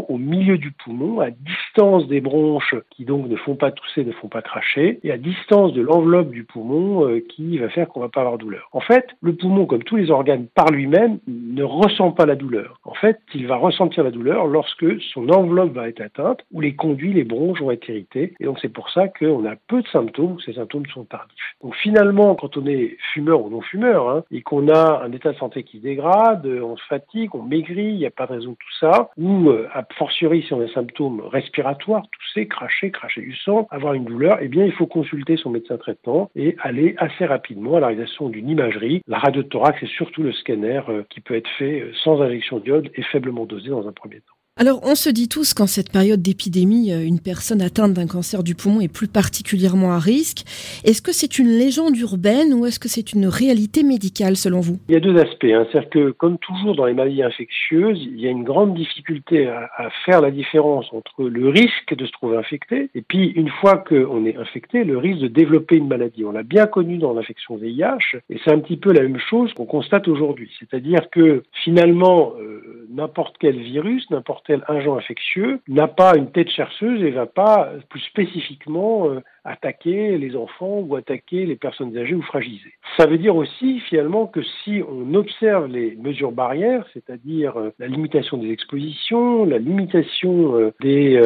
au 0.10 0.18
milieu 0.18 0.58
du 0.58 0.72
poumon, 0.72 1.20
à 1.20 1.30
distance 1.32 2.08
des 2.08 2.22
bronches 2.22 2.76
qui 2.90 3.06
donc 3.06 3.28
ne 3.28 3.36
font 3.36 3.56
pas 3.56 3.72
tousser, 3.72 4.06
ne 4.06 4.12
font 4.12 4.28
pas 4.28 4.42
cracher, 4.42 5.00
et 5.04 5.12
à 5.12 5.18
distance 5.18 5.74
de 5.74 5.82
l'enveloppe 5.82 6.30
du 6.30 6.44
poumon 6.44 7.20
qui 7.30 7.58
va 7.58 7.70
faire 7.70 7.88
qu'on 7.88 8.00
va 8.00 8.10
pas 8.10 8.22
avoir 8.22 8.38
douleur. 8.38 8.70
En 8.72 8.82
fait, 8.82 9.08
le 9.22 9.34
poumon, 9.34 9.66
comme 9.66 9.84
tous 9.84 9.96
les 9.96 10.12
organes 10.12 10.48
par 10.54 10.70
lui-même, 10.72 11.20
ne 11.28 11.64
ressent 11.64 12.12
pas 12.12 12.26
la 12.26 12.36
douleur. 12.36 12.80
En 12.84 12.94
fait, 12.94 13.20
il 13.34 13.48
va 13.48 13.56
ressentir 13.56 14.04
la 14.04 14.12
douleur 14.12 14.48
lorsque 14.48 15.02
son 15.14 15.30
enveloppe 15.30 15.74
va 15.74 15.90
être 15.90 16.02
atteinte, 16.02 16.42
ou 16.52 16.62
les 16.62 16.76
conduits, 16.76 17.14
les 17.14 17.24
bronches 17.24 17.62
vont 17.62 17.72
être 17.72 17.88
et 17.90 18.44
donc 18.44 18.60
c'est 18.62 18.72
pour 18.72 18.90
ça 18.90 19.08
qu'on 19.08 19.46
a 19.46 19.56
peu 19.56 19.82
de 19.82 19.88
symptômes, 19.88 20.38
ces 20.46 20.54
symptômes 20.54 20.86
sont 20.88 21.06
tardifs. 21.06 21.56
Donc 21.62 21.76
finalement, 21.76 22.36
quand 22.36 22.58
on 22.58 22.66
est 22.66 22.98
fumeur 23.14 23.44
ou 23.44 23.50
non 23.50 23.62
fumeur, 23.62 24.10
hein, 24.10 24.24
et 24.32 24.42
qu'on 24.42 24.68
a 24.70 25.04
un 25.04 25.12
état 25.12 25.32
de 25.32 25.38
santé 25.38 25.64
qui 25.64 25.80
dégrade, 25.80 26.46
on 26.46 26.76
se 26.78 26.84
fatigue, 26.86 27.34
on 27.34 27.44
maigrit, 27.44 27.90
il 27.90 27.98
n'y 27.98 28.06
a 28.06 28.12
pas 28.12 28.28
de 28.28 28.34
raison 28.34 28.52
de 28.52 28.56
tout 28.56 28.78
ça, 28.80 29.10
ou 29.18 29.50
euh, 29.50 29.68
a 29.74 29.84
fortiori 29.94 30.44
si 30.44 30.54
on 30.54 30.62
a 30.62 30.66
des 30.66 30.74
symptômes 30.74 31.22
respiratoires, 31.22 32.04
tousser, 32.12 32.48
cracher, 32.48 32.92
cracher 32.92 33.22
du 33.22 33.36
sang, 33.36 33.68
avoir 33.72 33.94
une 33.94 34.06
douleur, 34.06 34.40
eh 34.42 34.48
bien 34.48 34.66
il 34.66 34.72
faut 34.72 34.88
consulter 34.88 35.38
son 35.38 35.50
médecin 35.50 35.78
traitant 35.78 36.30
et 36.36 36.56
aller 36.62 36.96
assez 36.98 37.26
rapidement 37.26 37.76
à 37.76 37.80
la 37.80 37.88
réalisation 37.88 38.30
d'une 38.30 38.50
imagerie. 38.50 39.02
La 39.08 39.20
radio 39.20 39.44
de 39.44 39.48
thorax 39.48 39.82
et 39.84 39.88
surtout 39.88 40.24
le 40.24 40.32
scanner 40.32 40.82
euh, 40.90 41.04
qui 41.10 41.22
peut 41.22 41.36
être 41.36 41.50
fait 41.58 41.82
euh, 41.82 41.92
sans 42.04 42.22
injection 42.22 42.60
d'iode 42.60 42.90
et 42.96 43.04
faiblement 43.04 43.46
dosé 43.46 43.70
dans 43.70 43.88
un 43.88 43.92
premier 43.92 44.22
temps. 44.22 44.37
Alors, 44.60 44.80
on 44.82 44.96
se 44.96 45.12
dit 45.12 45.30
tous 45.30 45.54
qu'en 45.54 45.68
cette 45.68 45.92
période 45.92 46.20
d'épidémie, 46.20 46.92
euh, 46.92 47.06
une 47.06 47.20
personne 47.20 47.62
atteinte 47.62 47.94
d'un 47.94 48.08
cancer 48.08 48.42
du 48.42 48.56
poumon 48.56 48.82
est 48.82 48.92
plus 48.92 49.08
particulièrement 49.08 49.92
à 49.92 50.00
risque. 50.00 50.46
Est-ce 50.84 51.04
que 51.04 51.12
c'est 51.12 51.38
une 51.38 51.60
légende 51.60 51.96
urbaine 51.96 52.56
ou 52.56 52.66
est-ce 52.66 52.80
que 52.80 52.88
c'est 52.88 53.14
une 53.14 53.28
réalité 53.28 53.84
médicale 53.84 54.36
selon 54.36 54.60
vous? 54.60 54.80
Il 54.90 54.96
y 54.96 54.98
a 54.98 55.00
deux 55.00 55.16
aspects. 55.18 55.46
Hein. 55.46 55.68
C'est-à-dire 55.70 55.90
que, 55.92 56.10
comme 56.10 56.40
toujours 56.40 56.76
dans 56.76 56.88
les 56.88 56.96
maladies 56.96 57.22
infectieuses, 57.22 58.02
il 58.02 58.20
y 58.20 58.26
a 58.26 58.32
une 58.32 58.44
grande 58.44 58.74
difficulté 58.74 59.46
à, 59.46 59.92
faire 60.06 60.22
la 60.22 60.32
différence 60.32 60.88
entre 60.92 61.26
le 61.26 61.50
risque 61.50 61.94
de 61.96 62.08
se 62.08 62.12
trouver 62.14 62.38
infecté 62.38 62.90
et 62.96 63.04
puis, 63.04 63.28
une 63.36 63.50
fois 63.50 63.78
qu'on 63.78 64.26
est 64.26 64.38
infecté, 64.38 64.84
le 64.84 64.98
risque 64.98 65.20
de 65.20 65.28
développer 65.28 65.76
une 65.76 65.88
maladie. 65.88 66.26
On 66.26 66.32
l'a 66.32 66.42
bien 66.42 66.66
connu 66.66 66.98
dans 66.98 67.14
l'infection 67.14 67.58
VIH 67.58 68.18
et 68.32 68.40
c'est 68.44 68.52
un 68.52 68.60
petit 68.60 68.78
peu 68.78 68.92
la 68.92 69.04
même 69.04 69.20
chose 69.20 69.54
qu'on 69.54 69.66
constate 69.68 70.08
aujourd'hui. 70.08 70.50
C'est-à-dire 70.60 71.12
que, 71.12 71.44
finalement, 71.64 72.34
euh, 72.40 72.77
n'importe 72.90 73.36
quel 73.40 73.58
virus, 73.58 74.10
n'importe 74.10 74.46
tel 74.48 74.64
agent 74.68 74.98
infectieux 74.98 75.60
n'a 75.68 75.88
pas 75.88 76.16
une 76.18 76.32
tête 76.32 76.50
chercheuse 76.50 77.02
et 77.04 77.12
va 77.12 77.26
pas 77.26 77.72
plus 77.90 78.02
spécifiquement 78.02 79.10
euh, 79.10 79.22
attaquer 79.48 80.18
les 80.18 80.36
enfants 80.36 80.80
ou 80.80 80.96
attaquer 80.96 81.46
les 81.46 81.56
personnes 81.56 81.98
âgées 81.98 82.16
ou 82.16 82.22
fragilisées. 82.22 82.74
Ça 82.98 83.06
veut 83.06 83.18
dire 83.18 83.36
aussi 83.36 83.80
finalement 83.80 84.28
que 84.28 84.42
si 84.64 84.82
on 84.88 85.14
observe 85.14 85.68
les 85.68 85.96
mesures 85.96 86.32
barrières, 86.32 86.86
c'est-à-dire 86.94 87.58
euh, 87.58 87.72
la 87.80 87.88
limitation 87.88 88.38
des 88.38 88.52
expositions, 88.52 89.46
la 89.46 89.58
limitation 89.58 90.56
euh, 90.56 90.74
des 90.82 91.20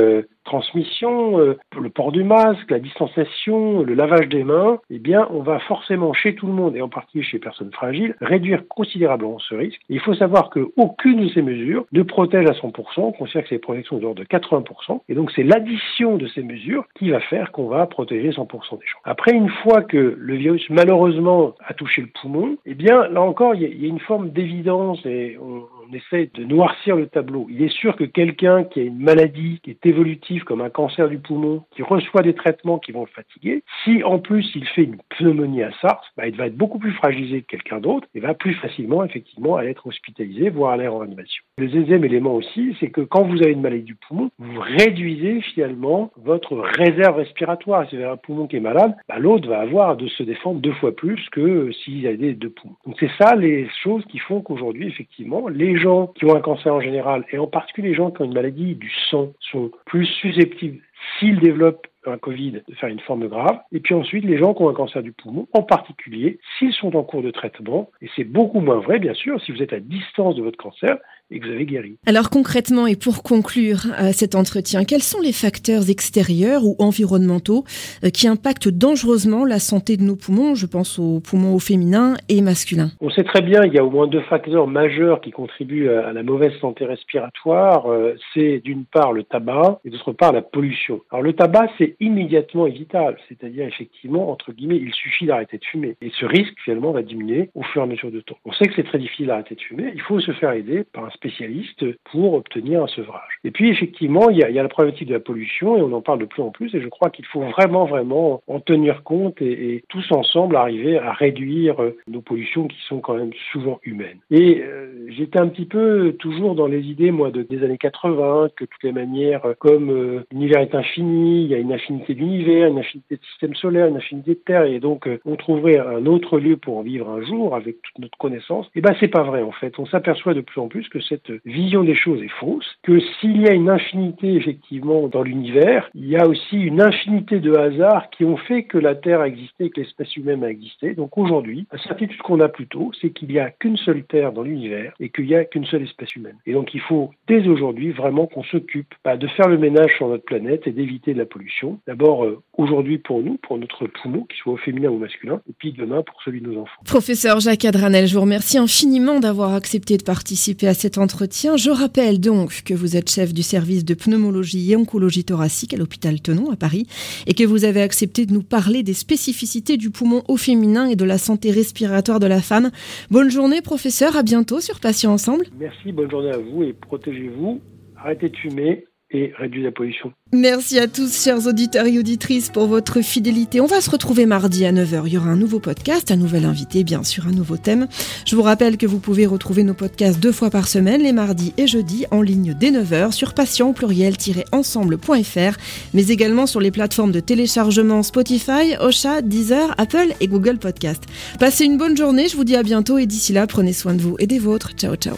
transmissions, 0.43 1.37
le 1.37 1.89
port 1.89 2.11
du 2.11 2.23
masque, 2.23 2.69
la 2.69 2.79
distanciation, 2.79 3.83
le 3.83 3.93
lavage 3.93 4.27
des 4.27 4.43
mains, 4.43 4.79
eh 4.89 4.99
bien, 4.99 5.27
on 5.31 5.41
va 5.41 5.59
forcément 5.59 6.13
chez 6.13 6.35
tout 6.35 6.47
le 6.47 6.53
monde, 6.53 6.75
et 6.75 6.81
en 6.81 6.89
particulier 6.89 7.23
chez 7.23 7.37
les 7.37 7.41
personnes 7.41 7.71
fragiles, 7.71 8.15
réduire 8.21 8.67
considérablement 8.67 9.39
ce 9.39 9.55
risque. 9.55 9.79
il 9.89 9.99
faut 9.99 10.13
savoir 10.13 10.49
qu'aucune 10.49 11.21
de 11.21 11.29
ces 11.29 11.41
mesures 11.41 11.85
ne 11.91 12.03
protège 12.03 12.45
à 12.49 12.53
100%, 12.53 12.73
on 12.97 13.11
considère 13.11 13.43
que 13.43 13.49
c'est 13.49 13.55
des 13.55 13.59
protections 13.59 13.97
de 13.97 14.01
l'ordre 14.01 14.21
de 14.21 14.27
80%, 14.27 15.01
et 15.09 15.13
donc 15.13 15.31
c'est 15.31 15.43
l'addition 15.43 16.17
de 16.17 16.27
ces 16.27 16.43
mesures 16.43 16.85
qui 16.95 17.09
va 17.09 17.19
faire 17.19 17.51
qu'on 17.51 17.67
va 17.67 17.85
protéger 17.85 18.10
100% 18.15 18.79
des 18.79 18.85
gens. 18.85 18.99
Après, 19.03 19.33
une 19.33 19.49
fois 19.49 19.81
que 19.81 20.15
le 20.17 20.35
virus 20.35 20.69
malheureusement 20.69 21.55
a 21.65 21.73
touché 21.73 22.01
le 22.01 22.07
poumon, 22.07 22.57
eh 22.65 22.73
bien 22.73 23.07
là 23.07 23.21
encore, 23.21 23.55
il 23.55 23.61
y, 23.61 23.85
a 23.85 23.87
une 23.87 23.99
forme 23.99 24.29
d'évidence 24.29 25.05
et 25.05 25.37
on, 25.41 25.63
on 25.91 25.93
essaie 25.93 26.29
de 26.33 26.43
noircir 26.43 26.95
le 26.95 27.07
tableau. 27.07 27.47
Il 27.49 27.61
est 27.63 27.73
sûr 27.73 27.95
que 27.95 28.03
quelqu'un 28.03 28.63
qui 28.63 28.79
a 28.79 28.83
une 28.83 28.99
maladie 28.99 29.59
qui 29.63 29.71
est 29.71 29.85
évolutive 29.85 30.43
comme 30.43 30.61
un 30.61 30.69
cancer 30.69 31.09
du 31.09 31.17
poumon, 31.17 31.63
qui 31.75 31.83
reçoit 31.83 32.21
des 32.21 32.33
traitements 32.33 32.79
qui 32.79 32.91
vont 32.91 33.01
le 33.01 33.07
fatiguer, 33.07 33.63
si 33.83 34.03
en 34.03 34.19
plus 34.19 34.49
il 34.55 34.65
fait 34.67 34.83
une 34.83 34.97
pneumonie 35.17 35.63
à 35.63 35.71
SARS, 35.81 36.03
bah, 36.17 36.27
il 36.27 36.35
va 36.35 36.47
être 36.47 36.55
beaucoup 36.55 36.79
plus 36.79 36.93
fragilisé 36.93 37.41
que 37.41 37.47
quelqu'un 37.47 37.79
d'autre 37.79 38.07
et 38.15 38.19
va 38.19 38.33
plus 38.33 38.53
facilement 38.55 39.03
effectivement 39.03 39.55
aller 39.55 39.69
être 39.69 39.87
hospitalisé, 39.87 40.49
voire 40.49 40.73
aller 40.73 40.87
en 40.87 40.99
réanimation. 40.99 41.43
Le 41.57 41.67
deuxième 41.67 42.05
élément 42.05 42.35
aussi, 42.35 42.75
c'est 42.79 42.89
que 42.89 43.01
quand 43.01 43.23
vous 43.23 43.41
avez 43.41 43.51
une 43.51 43.61
maladie 43.61 43.83
du 43.83 43.95
poumon, 43.95 44.31
vous 44.39 44.59
réduisez 44.59 45.41
finalement 45.41 46.11
votre 46.17 46.57
réserve 46.57 47.17
respiratoire. 47.17 47.85
Un 48.03 48.17
poumon 48.17 48.47
qui 48.47 48.57
est 48.57 48.61
malade, 48.61 48.95
bah, 49.07 49.19
l'autre 49.19 49.47
va 49.47 49.59
avoir 49.59 49.95
de 49.95 50.07
se 50.07 50.23
défendre 50.23 50.59
deux 50.59 50.73
fois 50.73 50.95
plus 50.95 51.29
que 51.31 51.71
s'il 51.71 52.07
avait 52.07 52.33
deux 52.33 52.49
poumons. 52.49 52.75
Donc 52.85 52.95
c'est 52.99 53.11
ça 53.19 53.35
les 53.35 53.67
choses 53.83 54.03
qui 54.05 54.19
font 54.19 54.41
qu'aujourd'hui 54.41 54.87
effectivement 54.87 55.47
les 55.47 55.77
gens 55.77 56.07
qui 56.07 56.25
ont 56.25 56.35
un 56.35 56.41
cancer 56.41 56.73
en 56.73 56.81
général, 56.81 57.25
et 57.31 57.37
en 57.37 57.47
particulier 57.47 57.89
les 57.89 57.95
gens 57.95 58.11
qui 58.11 58.21
ont 58.21 58.25
une 58.25 58.33
maladie 58.33 58.75
du 58.75 58.91
sang, 59.09 59.33
sont 59.39 59.71
plus 59.85 60.05
susceptibles, 60.05 60.79
s'ils 61.19 61.39
développent 61.39 61.87
un 62.05 62.17
Covid, 62.17 62.63
de 62.67 62.75
faire 62.75 62.89
une 62.89 62.99
forme 62.99 63.27
grave. 63.27 63.59
Et 63.71 63.79
puis 63.79 63.93
ensuite, 63.93 64.25
les 64.25 64.37
gens 64.37 64.53
qui 64.53 64.63
ont 64.63 64.69
un 64.69 64.73
cancer 64.73 65.03
du 65.03 65.11
poumon, 65.11 65.47
en 65.53 65.61
particulier, 65.61 66.39
s'ils 66.57 66.73
sont 66.73 66.95
en 66.95 67.03
cours 67.03 67.21
de 67.21 67.31
traitement, 67.31 67.91
et 68.01 68.09
c'est 68.15 68.23
beaucoup 68.23 68.59
moins 68.59 68.79
vrai, 68.79 68.99
bien 68.99 69.13
sûr, 69.13 69.39
si 69.41 69.51
vous 69.51 69.61
êtes 69.61 69.73
à 69.73 69.79
distance 69.79 70.35
de 70.35 70.41
votre 70.41 70.57
cancer, 70.57 70.97
et 71.31 71.39
que 71.39 71.47
vous 71.47 71.53
avez 71.53 71.65
guéri. 71.65 71.95
Alors 72.05 72.29
concrètement 72.29 72.87
et 72.87 72.95
pour 72.95 73.23
conclure 73.23 73.87
euh, 73.99 74.11
cet 74.11 74.35
entretien, 74.35 74.83
quels 74.83 75.01
sont 75.03 75.21
les 75.21 75.31
facteurs 75.31 75.89
extérieurs 75.89 76.65
ou 76.65 76.75
environnementaux 76.79 77.63
euh, 78.03 78.09
qui 78.09 78.27
impactent 78.27 78.69
dangereusement 78.69 79.45
la 79.45 79.59
santé 79.59 79.97
de 79.97 80.03
nos 80.03 80.15
poumons? 80.15 80.55
Je 80.55 80.65
pense 80.65 80.99
aux 80.99 81.19
poumons 81.19 81.55
au 81.55 81.59
féminin 81.59 82.15
et 82.29 82.41
masculin. 82.41 82.91
On 82.99 83.09
sait 83.09 83.23
très 83.23 83.41
bien, 83.41 83.61
il 83.63 83.73
y 83.73 83.79
a 83.79 83.85
au 83.85 83.89
moins 83.89 84.07
deux 84.07 84.21
facteurs 84.21 84.67
majeurs 84.67 85.21
qui 85.21 85.31
contribuent 85.31 85.89
à 85.89 86.13
la 86.13 86.23
mauvaise 86.23 86.53
santé 86.59 86.85
respiratoire. 86.85 87.91
Euh, 87.91 88.15
c'est 88.33 88.59
d'une 88.59 88.85
part 88.85 89.13
le 89.13 89.23
tabac 89.23 89.79
et 89.85 89.89
d'autre 89.89 90.11
part 90.11 90.33
la 90.33 90.41
pollution. 90.41 91.01
Alors 91.11 91.23
le 91.23 91.33
tabac, 91.33 91.67
c'est 91.77 91.95
immédiatement 91.99 92.67
évitable, 92.67 93.17
c'est-à-dire 93.29 93.65
effectivement, 93.65 94.31
entre 94.31 94.51
guillemets, 94.51 94.77
il 94.77 94.93
suffit 94.93 95.25
d'arrêter 95.25 95.57
de 95.57 95.65
fumer. 95.65 95.95
Et 96.01 96.11
ce 96.19 96.25
risque 96.25 96.55
finalement 96.63 96.91
va 96.91 97.01
diminuer 97.01 97.49
au 97.55 97.63
fur 97.63 97.81
et 97.81 97.85
à 97.85 97.87
mesure 97.87 98.11
du 98.11 98.23
temps. 98.23 98.37
On 98.45 98.51
sait 98.53 98.67
que 98.67 98.73
c'est 98.75 98.83
très 98.83 98.99
difficile 98.99 99.27
d'arrêter 99.27 99.55
de 99.55 99.61
fumer, 99.61 99.91
il 99.93 100.01
faut 100.01 100.19
se 100.19 100.31
faire 100.33 100.51
aider 100.51 100.83
par 100.91 101.05
un 101.05 101.09
spécialiste 101.21 101.85
pour 102.11 102.33
obtenir 102.33 102.83
un 102.83 102.87
sevrage. 102.87 103.39
Et 103.43 103.51
puis 103.51 103.69
effectivement, 103.69 104.29
il 104.29 104.37
y, 104.37 104.43
a, 104.43 104.49
la 104.49 104.67
problématique 104.67 105.07
de 105.07 105.13
la 105.13 105.19
pollution 105.19 105.77
et 105.77 105.81
on 105.81 105.93
en 105.93 106.01
parle 106.01 106.19
de 106.19 106.25
plus 106.25 106.41
en 106.41 106.49
plus 106.49 106.73
et 106.73 106.81
je 106.81 106.87
crois 106.87 107.09
qu'il 107.09 107.25
faut 107.25 107.41
vraiment 107.41 107.85
vraiment 107.85 108.41
en 108.47 108.59
tenir 108.59 109.03
compte 109.03 109.41
et, 109.41 109.83
tous 109.89 110.11
ensemble 110.11 110.55
arriver 110.55 110.97
à 110.97 111.11
réduire 111.11 111.75
nos 112.07 112.21
pollutions 112.21 112.67
qui 112.67 112.77
sont 112.87 112.99
quand 112.99 113.15
même 113.15 113.31
souvent 113.51 113.79
humaines. 113.83 114.19
Et 114.29 114.61
euh, 114.61 115.07
j'étais 115.09 115.39
un 115.39 115.47
petit 115.47 115.65
peu 115.65 116.13
toujours 116.19 116.55
dans 116.55 116.67
les 116.67 116.81
idées 116.81 117.11
moi 117.11 117.31
de, 117.31 117.41
des 117.41 117.63
années 117.63 117.77
80 117.77 118.49
que 118.55 118.65
toutes 118.65 118.83
les 118.83 118.91
manières 118.91 119.41
comme 119.59 119.89
euh, 119.89 120.25
l'univers 120.31 120.61
est 120.61 120.75
infini, 120.75 121.43
il 121.43 121.47
y 121.49 121.55
a 121.55 121.57
une 121.57 121.73
infinité 121.73 122.13
d'univers, 122.13 122.67
une 122.67 122.79
infinité 122.79 123.15
de 123.15 123.23
systèmes 123.31 123.55
solaires, 123.55 123.87
une 123.87 123.97
infinité 123.97 124.31
de 124.31 124.39
terres 124.45 124.65
et 124.65 124.79
donc 124.79 125.07
euh, 125.07 125.19
on 125.25 125.35
trouverait 125.35 125.79
un 125.79 126.05
autre 126.05 126.39
lieu 126.39 126.57
pour 126.57 126.77
en 126.77 126.81
vivre 126.81 127.09
un 127.09 127.21
jour 127.21 127.55
avec 127.55 127.81
toute 127.81 127.99
notre 127.99 128.17
connaissance. 128.17 128.67
Et 128.67 128.79
eh 128.79 128.81
ben 128.81 128.95
c'est 128.99 129.07
pas 129.07 129.23
vrai 129.23 129.41
en 129.41 129.51
fait. 129.51 129.77
On 129.79 129.85
s'aperçoit 129.85 130.33
de 130.33 130.41
plus 130.41 130.61
en 130.61 130.67
plus 130.67 130.87
que 130.89 130.99
cette 131.11 131.31
vision 131.45 131.83
des 131.83 131.95
choses 131.95 132.23
est 132.23 132.39
fausse, 132.39 132.67
que 132.83 132.99
s'il 132.99 133.41
y 133.41 133.47
a 133.47 133.53
une 133.53 133.69
infinité 133.69 134.33
effectivement 134.35 135.07
dans 135.07 135.23
l'univers, 135.23 135.89
il 135.93 136.07
y 136.07 136.15
a 136.15 136.25
aussi 136.27 136.57
une 136.57 136.81
infinité 136.81 137.39
de 137.39 137.53
hasards 137.53 138.09
qui 138.11 138.23
ont 138.23 138.37
fait 138.37 138.63
que 138.63 138.77
la 138.77 138.95
Terre 138.95 139.21
a 139.21 139.27
existé 139.27 139.65
et 139.65 139.69
que 139.69 139.81
l'espèce 139.81 140.15
humaine 140.15 140.43
a 140.43 140.49
existé. 140.49 140.93
Donc 140.93 141.17
aujourd'hui, 141.17 141.67
la 141.71 141.79
certitude 141.79 142.21
qu'on 142.21 142.39
a 142.39 142.47
plutôt, 142.47 142.91
c'est 143.01 143.09
qu'il 143.09 143.27
n'y 143.27 143.39
a 143.39 143.49
qu'une 143.49 143.77
seule 143.77 144.03
Terre 144.03 144.31
dans 144.31 144.43
l'univers 144.43 144.93
et 144.99 145.09
qu'il 145.09 145.25
n'y 145.25 145.35
a 145.35 145.43
qu'une 145.43 145.65
seule 145.65 145.83
espèce 145.83 146.15
humaine. 146.15 146.37
Et 146.45 146.53
donc 146.53 146.73
il 146.73 146.81
faut 146.81 147.11
dès 147.27 147.47
aujourd'hui 147.47 147.91
vraiment 147.91 148.27
qu'on 148.27 148.43
s'occupe 148.43 148.93
bah, 149.03 149.17
de 149.17 149.27
faire 149.27 149.49
le 149.49 149.57
ménage 149.57 149.95
sur 149.97 150.07
notre 150.07 150.23
planète 150.23 150.65
et 150.67 150.71
d'éviter 150.71 151.13
de 151.13 151.19
la 151.19 151.25
pollution. 151.25 151.79
D'abord 151.87 152.23
euh, 152.23 152.41
aujourd'hui 152.57 152.97
pour 152.97 153.21
nous, 153.21 153.37
pour 153.41 153.57
notre 153.57 153.87
poumon, 153.87 154.23
qu'il 154.23 154.37
soit 154.37 154.53
au 154.53 154.57
féminin 154.57 154.89
ou 154.89 154.97
masculin, 154.97 155.41
et 155.49 155.53
puis 155.57 155.73
demain 155.73 156.03
pour 156.03 156.21
celui 156.23 156.41
de 156.41 156.47
nos 156.47 156.61
enfants. 156.61 156.81
Professeur 156.85 157.39
Jacques 157.39 157.65
Adranel, 157.65 158.07
je 158.07 158.15
vous 158.15 158.21
remercie 158.21 158.57
infiniment 158.57 159.19
d'avoir 159.19 159.53
accepté 159.53 159.97
de 159.97 160.03
participer 160.03 160.67
à 160.67 160.73
entretien. 160.97 161.57
Je 161.57 161.69
rappelle 161.69 162.19
donc 162.19 162.63
que 162.63 162.73
vous 162.73 162.95
êtes 162.95 163.09
chef 163.09 163.33
du 163.33 163.43
service 163.43 163.85
de 163.85 163.93
pneumologie 163.93 164.71
et 164.71 164.75
oncologie 164.75 165.23
thoracique 165.23 165.73
à 165.73 165.77
l'hôpital 165.77 166.21
Tenon 166.21 166.51
à 166.51 166.55
Paris 166.55 166.87
et 167.27 167.33
que 167.33 167.43
vous 167.43 167.65
avez 167.65 167.81
accepté 167.81 168.25
de 168.25 168.33
nous 168.33 168.43
parler 168.43 168.83
des 168.83 168.93
spécificités 168.93 169.77
du 169.77 169.89
poumon 169.89 170.23
au 170.27 170.37
féminin 170.37 170.87
et 170.87 170.95
de 170.95 171.05
la 171.05 171.17
santé 171.17 171.51
respiratoire 171.51 172.19
de 172.19 172.27
la 172.27 172.41
femme. 172.41 172.71
Bonne 173.09 173.29
journée 173.29 173.61
professeur, 173.61 174.15
à 174.15 174.23
bientôt 174.23 174.59
sur 174.59 174.79
Patients 174.79 175.13
Ensemble. 175.13 175.45
Merci, 175.59 175.91
bonne 175.91 176.09
journée 176.09 176.31
à 176.31 176.37
vous 176.37 176.63
et 176.63 176.73
protégez-vous, 176.73 177.61
arrêtez 177.97 178.29
de 178.29 178.37
fumer 178.37 178.85
et 179.13 179.33
réduire 179.37 179.65
la 179.65 179.71
pollution. 179.71 180.13
Merci 180.33 180.79
à 180.79 180.87
tous, 180.87 181.21
chers 181.23 181.45
auditeurs 181.45 181.85
et 181.85 181.99
auditrices, 181.99 182.49
pour 182.49 182.67
votre 182.67 183.01
fidélité. 183.01 183.59
On 183.59 183.65
va 183.65 183.81
se 183.81 183.89
retrouver 183.89 184.25
mardi 184.25 184.65
à 184.65 184.71
9h. 184.71 185.03
Il 185.05 185.13
y 185.13 185.17
aura 185.17 185.29
un 185.29 185.35
nouveau 185.35 185.59
podcast, 185.59 186.09
un 186.11 186.15
nouvel 186.15 186.45
invité, 186.45 186.85
bien 186.85 187.03
sûr, 187.03 187.27
un 187.27 187.31
nouveau 187.31 187.57
thème. 187.57 187.87
Je 188.25 188.35
vous 188.35 188.41
rappelle 188.41 188.77
que 188.77 188.85
vous 188.85 188.99
pouvez 188.99 189.25
retrouver 189.25 189.63
nos 189.63 189.73
podcasts 189.73 190.19
deux 190.19 190.31
fois 190.31 190.49
par 190.49 190.69
semaine, 190.69 191.01
les 191.01 191.11
mardis 191.11 191.53
et 191.57 191.67
jeudis, 191.67 192.05
en 192.11 192.21
ligne 192.21 192.55
dès 192.57 192.71
9h 192.71 193.11
sur 193.11 193.33
patient 193.33 193.73
pluriel-ensemble.fr, 193.73 195.57
mais 195.93 196.07
également 196.07 196.45
sur 196.45 196.61
les 196.61 196.71
plateformes 196.71 197.11
de 197.11 197.19
téléchargement 197.19 198.03
Spotify, 198.03 198.77
Ocha, 198.79 199.21
Deezer, 199.21 199.75
Apple 199.77 200.13
et 200.21 200.27
Google 200.27 200.57
Podcast. 200.57 201.03
Passez 201.39 201.65
une 201.65 201.77
bonne 201.77 201.97
journée, 201.97 202.29
je 202.29 202.37
vous 202.37 202.45
dis 202.45 202.55
à 202.55 202.63
bientôt 202.63 202.97
et 202.97 203.05
d'ici 203.05 203.33
là, 203.33 203.47
prenez 203.47 203.73
soin 203.73 203.93
de 203.93 204.01
vous 204.01 204.15
et 204.19 204.27
des 204.27 204.39
vôtres. 204.39 204.71
Ciao, 204.75 204.95
ciao. 204.95 205.17